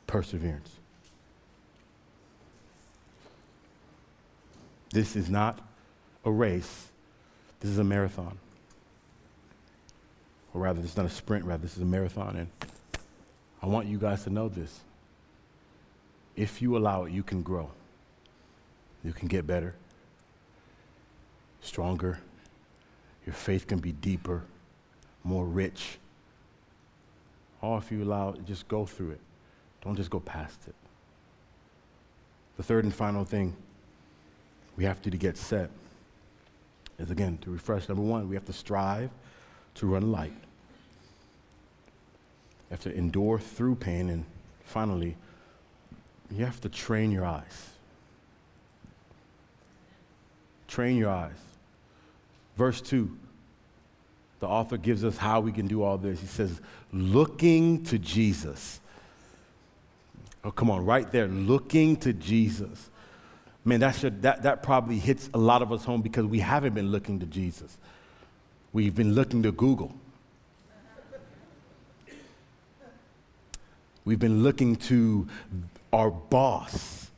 [0.06, 0.76] perseverance.
[4.90, 5.58] This is not
[6.24, 6.88] a race,
[7.60, 8.38] this is a marathon.
[10.54, 12.36] Or rather, this is not a sprint, rather, this is a marathon.
[12.36, 12.48] And
[13.62, 14.80] I want you guys to know this.
[16.36, 17.70] If you allow it, you can grow.
[19.04, 19.74] You can get better,
[21.60, 22.20] stronger.
[23.26, 24.42] Your faith can be deeper,
[25.24, 25.98] more rich.
[27.60, 29.20] Or if you allow it, just go through it.
[29.84, 30.74] Don't just go past it.
[32.56, 33.56] The third and final thing
[34.76, 35.70] we have to, to get set
[37.02, 37.88] is again to refresh.
[37.88, 39.10] Number one, we have to strive
[39.74, 40.32] to run light.
[42.70, 44.08] You have to endure through pain.
[44.08, 44.24] And
[44.64, 45.16] finally,
[46.30, 47.70] you have to train your eyes.
[50.68, 51.36] Train your eyes.
[52.56, 53.14] Verse 2,
[54.40, 56.20] the author gives us how we can do all this.
[56.20, 56.60] He says,
[56.92, 58.80] looking to Jesus.
[60.44, 62.90] Oh, come on, right there, looking to Jesus.
[63.64, 66.74] Man, that, should, that, that probably hits a lot of us home because we haven't
[66.74, 67.78] been looking to Jesus.
[68.72, 69.94] We've been looking to Google.
[74.04, 75.28] We've been looking to
[75.92, 77.10] our boss.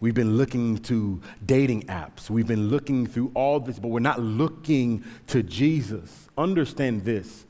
[0.00, 2.30] We've been looking to dating apps.
[2.30, 6.28] We've been looking through all this, but we're not looking to Jesus.
[6.38, 7.44] Understand this.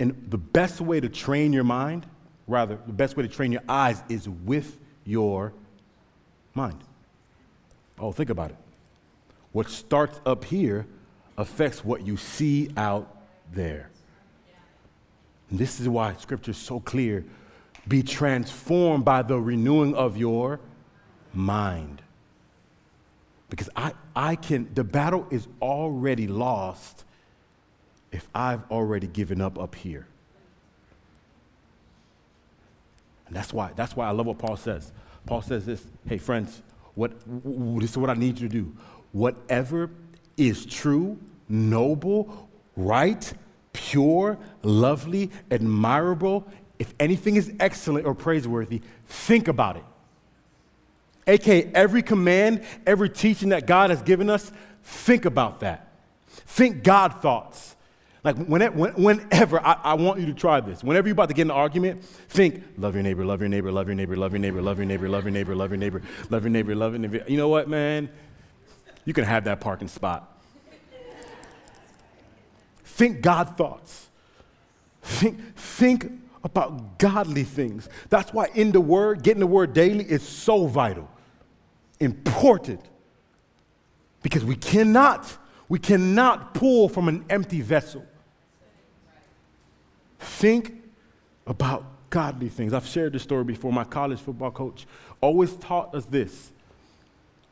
[0.00, 2.06] And the best way to train your mind,
[2.46, 5.52] rather, the best way to train your eyes is with your
[6.54, 6.82] mind.
[8.02, 8.56] Oh, think about it.
[9.52, 10.86] What starts up here
[11.38, 13.16] affects what you see out
[13.52, 13.90] there.
[15.48, 17.24] And this is why scripture is so clear.
[17.86, 20.58] Be transformed by the renewing of your
[21.32, 22.02] mind.
[23.48, 27.04] Because I, I can, the battle is already lost
[28.10, 30.06] if I've already given up up here.
[33.28, 34.90] And that's why, that's why I love what Paul says.
[35.24, 36.62] Paul says this hey, friends,
[36.94, 37.12] what,
[37.80, 38.76] this is what I need you to do.
[39.12, 39.90] Whatever
[40.36, 41.18] is true,
[41.48, 43.32] noble, right,
[43.72, 46.46] pure, lovely, admirable,
[46.78, 49.84] if anything is excellent or praiseworthy, think about it.
[51.26, 54.50] AKA, every command, every teaching that God has given us,
[54.82, 55.92] think about that.
[56.26, 57.76] Think God thoughts.
[58.24, 60.84] Like whenever, whenever I, I, want you to try this.
[60.84, 63.72] Whenever you're about to get in an argument, think, love your neighbor, love your neighbor,
[63.72, 66.02] love your neighbor, love your neighbor, love your neighbor, love your neighbor, love your neighbor,
[66.30, 67.24] love your neighbor, love your neighbor.
[67.26, 68.08] You know what, man?
[69.04, 70.40] You can have that parking spot.
[72.84, 74.08] think God thoughts.
[75.02, 76.12] Think, think
[76.44, 77.88] about godly things.
[78.08, 81.10] That's why in the Word, getting the Word daily is so vital,
[81.98, 82.80] important.
[84.22, 85.36] Because we cannot,
[85.68, 88.06] we cannot pull from an empty vessel.
[90.22, 90.82] Think
[91.46, 92.72] about godly things.
[92.72, 93.72] I've shared this story before.
[93.72, 94.86] My college football coach
[95.20, 96.52] always taught us this.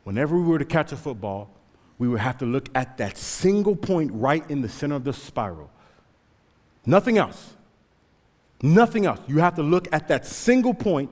[0.03, 1.49] Whenever we were to catch a football,
[1.97, 5.13] we would have to look at that single point right in the center of the
[5.13, 5.69] spiral.
[6.85, 7.53] Nothing else.
[8.61, 9.19] Nothing else.
[9.27, 11.11] You have to look at that single point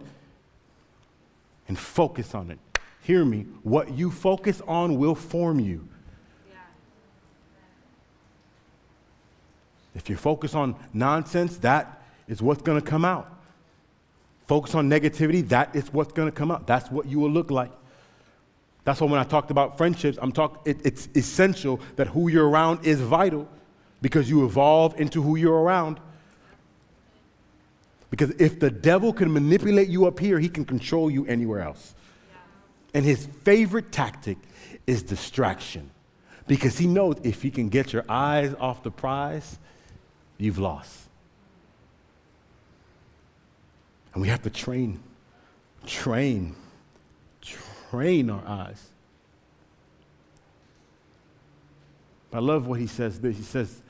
[1.68, 2.60] and focus on it.
[3.04, 3.46] Hear me.
[3.64, 5.88] What you focus on will form you.
[9.96, 13.34] If you focus on nonsense, that is what's going to come out.
[14.48, 16.66] Focus on negativity, that is what's going to come out.
[16.66, 17.72] That's what you will look like.
[18.84, 22.48] That's why when I talked about friendships, I'm talk, it, it's essential that who you're
[22.48, 23.48] around is vital
[24.02, 26.00] because you evolve into who you're around.
[28.10, 31.94] Because if the devil can manipulate you up here, he can control you anywhere else.
[32.94, 34.38] And his favorite tactic
[34.88, 35.92] is distraction
[36.48, 39.60] because he knows if he can get your eyes off the prize,
[40.40, 41.08] you've lost.
[44.14, 45.00] And we have to train,
[45.86, 46.56] train,
[47.42, 48.84] train our eyes.
[52.34, 53.38] I love what he says this.
[53.38, 53.82] He says,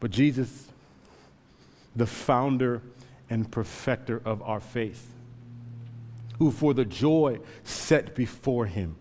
[0.00, 0.68] But Jesus,
[1.96, 2.82] the founder
[3.30, 5.10] and perfecter of our faith,
[6.38, 8.96] who for the joy set before him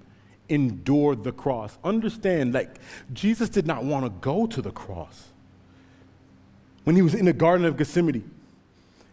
[0.50, 1.78] endured the cross.
[1.84, 2.76] Understand, like,
[3.12, 5.33] Jesus did not want to go to the cross.
[6.84, 8.30] When he was in the Garden of Gethsemane,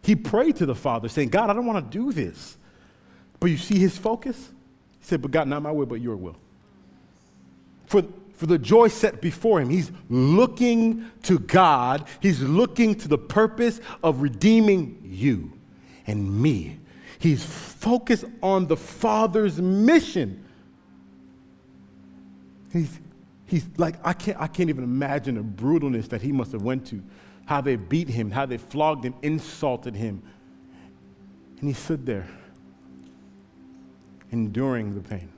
[0.03, 2.57] he prayed to the Father, saying, God, I don't want to do this.
[3.39, 4.37] But you see his focus?
[4.99, 6.37] He said, But God, not my will, but your will.
[7.87, 8.03] For,
[8.35, 12.07] for the joy set before him, he's looking to God.
[12.21, 15.53] He's looking to the purpose of redeeming you
[16.07, 16.79] and me.
[17.19, 20.45] He's focused on the Father's mission.
[22.73, 22.99] He's,
[23.47, 26.87] he's like, I can't, I can't even imagine the brutalness that he must have went
[26.89, 27.03] to
[27.51, 30.23] how they beat him, how they flogged him, insulted him.
[31.59, 32.29] And he stood there,
[34.31, 35.29] enduring the pain.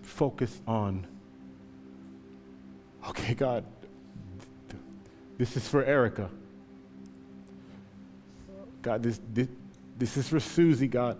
[0.00, 1.06] Focus on,
[3.06, 3.66] okay, God,
[5.36, 6.30] this is for Erica.
[8.80, 9.48] God, this, this,
[9.98, 11.18] this is for Susie, God.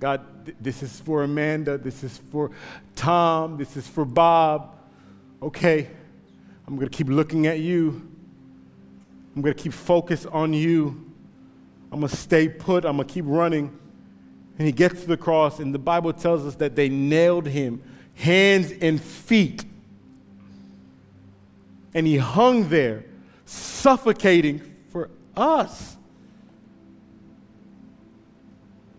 [0.00, 0.22] God,
[0.60, 1.78] this is for Amanda.
[1.78, 2.50] This is for
[2.96, 3.58] Tom.
[3.58, 4.74] This is for Bob.
[5.40, 5.88] Okay.
[6.70, 8.08] I'm going to keep looking at you.
[9.34, 11.12] I'm going to keep focused on you.
[11.90, 12.84] I'm going to stay put.
[12.84, 13.76] I'm going to keep running.
[14.56, 17.82] And he gets to the cross, and the Bible tells us that they nailed him
[18.14, 19.64] hands and feet.
[21.92, 23.04] And he hung there,
[23.46, 24.60] suffocating
[24.90, 25.96] for us.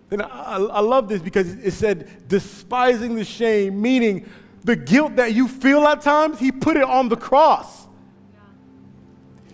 [0.09, 4.29] And I, I, love this because it said, despising the shame, meaning
[4.63, 7.87] the guilt that you feel at times, he put it on the cross.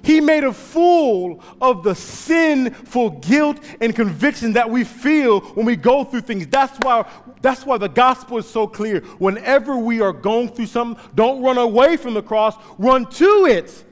[0.03, 5.75] He made a fool of the sinful guilt and conviction that we feel when we
[5.75, 6.47] go through things.
[6.47, 7.05] That's why,
[7.41, 9.01] that's why the gospel is so clear.
[9.17, 13.83] Whenever we are going through something, don't run away from the cross, run to it.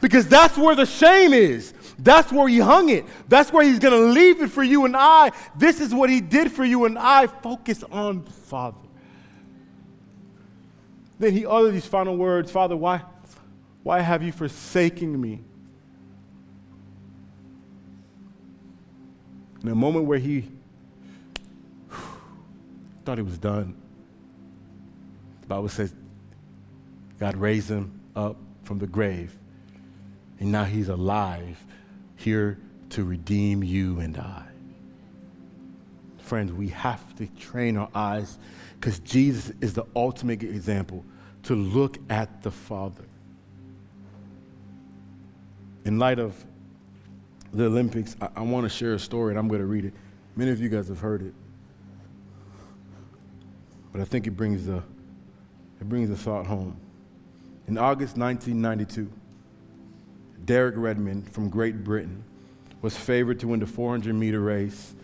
[0.00, 1.74] Because that's where the shame is.
[1.98, 3.04] That's where he hung it.
[3.28, 5.32] That's where he's going to leave it for you and I.
[5.56, 7.26] This is what he did for you and I.
[7.26, 8.85] Focus on Father.
[11.18, 13.02] Then he uttered these final words Father, why,
[13.82, 15.40] why have you forsaken me?
[19.62, 20.48] In a moment where he
[23.04, 23.74] thought he was done,
[25.40, 25.94] the Bible says
[27.18, 29.36] God raised him up from the grave,
[30.38, 31.64] and now he's alive,
[32.16, 32.58] here
[32.90, 34.44] to redeem you and I.
[36.26, 38.36] Friends, we have to train our eyes
[38.80, 41.04] because Jesus is the ultimate example
[41.44, 43.04] to look at the Father.
[45.84, 46.34] In light of
[47.52, 49.94] the Olympics, I, I want to share a story and I'm going to read it.
[50.34, 51.32] Many of you guys have heard it.
[53.92, 54.82] But I think it brings the,
[55.80, 56.76] it brings the thought home.
[57.68, 59.08] In August 1992,
[60.44, 62.24] Derek Redmond from Great Britain
[62.82, 64.96] was favored to win the 400 meter race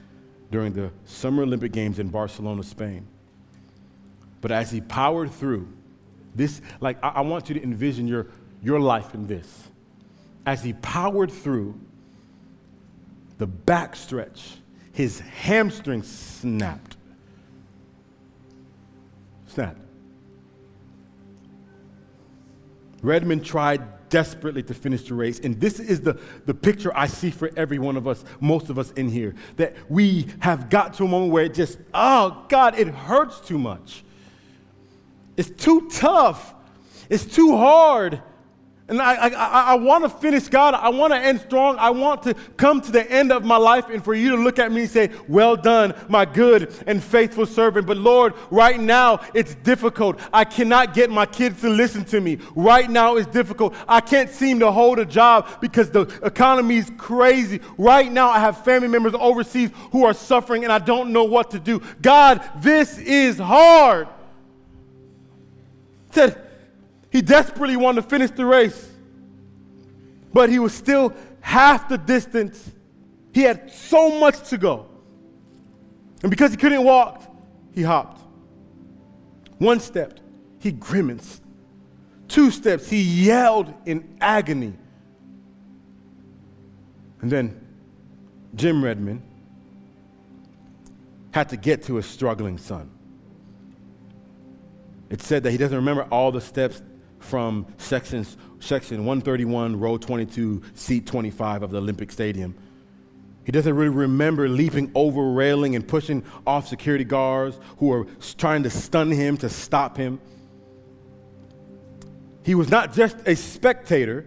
[0.52, 3.06] during the Summer Olympic Games in Barcelona, Spain.
[4.40, 5.66] But as he powered through,
[6.34, 8.28] this, like, I, I want you to envision your,
[8.62, 9.68] your life in this.
[10.44, 11.80] As he powered through
[13.38, 14.56] the backstretch,
[14.92, 16.96] his hamstring snapped.
[19.46, 19.80] Snapped.
[23.02, 23.82] Redmond tried
[24.12, 25.40] desperately to finish the race.
[25.40, 28.78] And this is the, the picture I see for every one of us, most of
[28.78, 32.78] us in here, that we have got to a moment where it just, oh God,
[32.78, 34.04] it hurts too much.
[35.38, 36.54] It's too tough.
[37.08, 38.20] It's too hard.
[38.88, 40.74] And I, I, I want to finish, God.
[40.74, 41.76] I want to end strong.
[41.78, 44.58] I want to come to the end of my life and for you to look
[44.58, 47.86] at me and say, Well done, my good and faithful servant.
[47.86, 50.18] But Lord, right now it's difficult.
[50.32, 52.38] I cannot get my kids to listen to me.
[52.56, 53.74] Right now it's difficult.
[53.86, 57.60] I can't seem to hold a job because the economy is crazy.
[57.78, 61.52] Right now I have family members overseas who are suffering and I don't know what
[61.52, 61.80] to do.
[62.02, 64.08] God, this is hard.
[66.10, 66.51] Said,
[67.12, 68.90] he desperately wanted to finish the race,
[70.32, 72.70] but he was still half the distance.
[73.34, 74.86] He had so much to go.
[76.22, 77.22] And because he couldn't walk,
[77.74, 78.18] he hopped.
[79.58, 80.20] One step,
[80.58, 81.42] he grimaced.
[82.28, 84.72] Two steps, he yelled in agony.
[87.20, 87.60] And then
[88.54, 89.20] Jim Redmond
[91.32, 92.90] had to get to his struggling son.
[95.10, 96.80] It said that he doesn't remember all the steps
[97.22, 102.54] from sections, section 131, row 22, seat 25 of the Olympic Stadium.
[103.44, 108.06] He doesn't really remember leaping over railing and pushing off security guards who were
[108.38, 110.20] trying to stun him to stop him.
[112.44, 114.26] He was not just a spectator,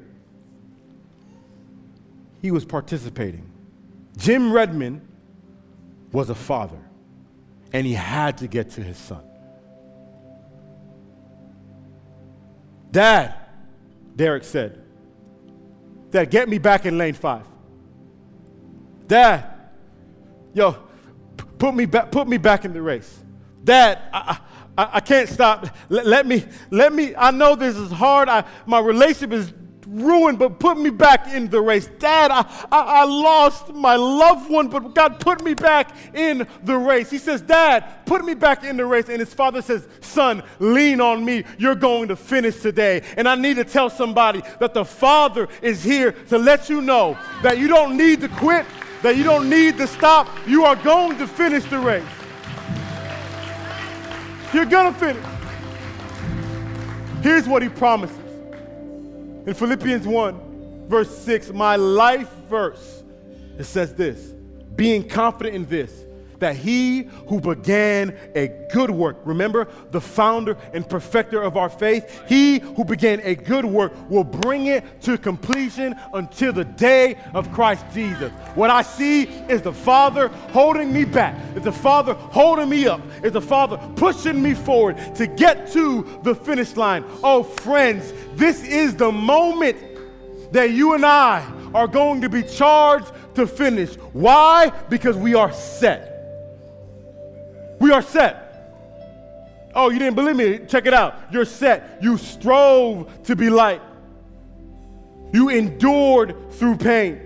[2.41, 3.49] he was participating.
[4.17, 5.01] Jim Redmond
[6.11, 6.79] was a father,
[7.73, 9.24] and he had to get to his son.
[12.95, 13.33] Dad,
[14.15, 14.81] Derek said,
[16.11, 17.45] Dad, get me back in lane five.
[19.05, 19.53] Dad,
[20.53, 20.71] yo,
[21.35, 23.19] p- put me back, put me back in the race.
[23.61, 24.39] Dad, I,
[24.77, 25.67] I, I can't stop.
[25.89, 28.29] Let, let, me, let me, I know this is hard.
[28.29, 29.53] I, my relationship is
[29.85, 31.87] ruined, but put me back in the race.
[31.99, 36.77] Dad, I, I, I, lost my loved one, but God put me back in the
[36.77, 37.09] race.
[37.09, 39.09] He says, Dad, put me back in the race.
[39.09, 41.43] And his father says, Son, lean on me.
[41.57, 43.03] You're going to finish today.
[43.17, 47.17] And I need to tell somebody that the Father is here to let you know
[47.43, 48.65] that you don't need to quit,
[49.01, 50.27] that you don't need to stop.
[50.47, 52.03] You are going to finish the race.
[54.53, 55.25] You're going to finish.
[57.21, 58.24] Here's what he promises.
[59.45, 63.03] In Philippians 1, verse 6, my life verse,
[63.57, 64.33] it says this
[64.75, 66.04] being confident in this,
[66.39, 72.23] that he who began a good work, remember the founder and perfecter of our faith,
[72.27, 77.51] he who began a good work will bring it to completion until the day of
[77.51, 78.31] Christ Jesus.
[78.55, 83.01] What I see is the Father holding me back, is the Father holding me up,
[83.23, 87.05] is the Father pushing me forward to get to the finish line.
[87.23, 89.77] Oh, friends, this is the moment
[90.51, 93.95] that you and I are going to be charged to finish.
[94.13, 94.71] Why?
[94.89, 96.14] Because we are set.
[97.79, 98.45] We are set.
[99.73, 100.65] Oh, you didn't believe me?
[100.67, 101.15] Check it out.
[101.31, 101.99] You're set.
[102.01, 103.81] You strove to be light.
[105.33, 107.21] You endured through pain.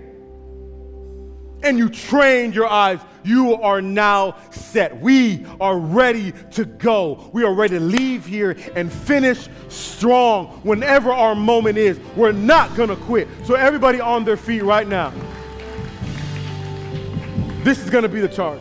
[1.62, 2.98] And you trained your eyes.
[3.22, 4.98] You are now set.
[5.00, 7.30] We are ready to go.
[7.32, 12.00] We are ready to leave here and finish strong whenever our moment is.
[12.16, 13.28] We're not going to quit.
[13.44, 15.12] So, everybody on their feet right now.
[17.62, 18.60] This is going to be the charge.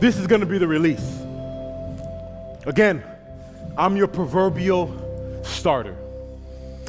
[0.00, 1.20] This is going to be the release.
[2.64, 3.04] Again,
[3.76, 5.94] I'm your proverbial starter.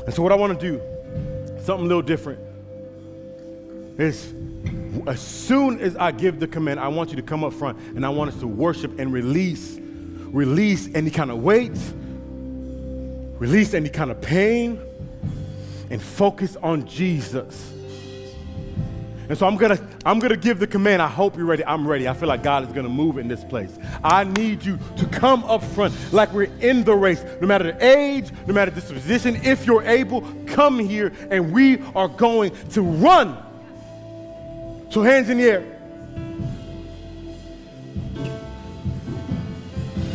[0.05, 0.81] And so, what I want to do,
[1.61, 2.39] something a little different,
[3.99, 4.33] is
[5.07, 8.05] as soon as I give the command, I want you to come up front and
[8.05, 11.77] I want us to worship and release, release any kind of weight,
[13.39, 14.79] release any kind of pain,
[15.89, 17.70] and focus on Jesus.
[19.31, 21.01] And so I'm gonna, I'm gonna give the command.
[21.01, 21.63] I hope you're ready.
[21.63, 22.05] I'm ready.
[22.05, 23.71] I feel like God is gonna move in this place.
[24.03, 27.23] I need you to come up front like we're in the race.
[27.39, 31.81] No matter the age, no matter the position, if you're able, come here and we
[31.95, 33.37] are going to run.
[34.89, 35.79] So hands in the air.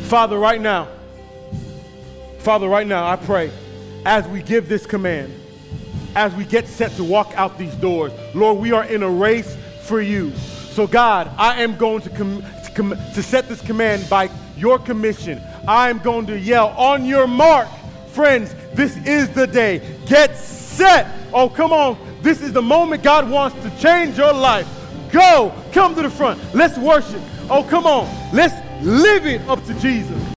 [0.09, 0.89] Father, right now,
[2.41, 3.51] Father, right now, I pray
[4.05, 5.33] as we give this command
[6.17, 8.11] as we get set to walk out these doors.
[8.35, 10.33] Lord, we are in a race for you.
[10.73, 14.79] So, God, I am going to, com- to com- to set this command by your
[14.79, 15.41] commission.
[15.69, 17.69] I'm going to yell on your mark.
[18.09, 19.83] Friends, this is the day.
[20.07, 21.07] Get set.
[21.35, 21.99] Oh, come on.
[22.23, 24.67] This is the moment God wants to change your life.
[25.12, 25.53] Go.
[25.73, 26.41] Come to the front.
[26.55, 27.21] Let's worship.
[27.51, 28.07] Oh, come on.
[28.35, 30.27] Let's live it up to Jesus.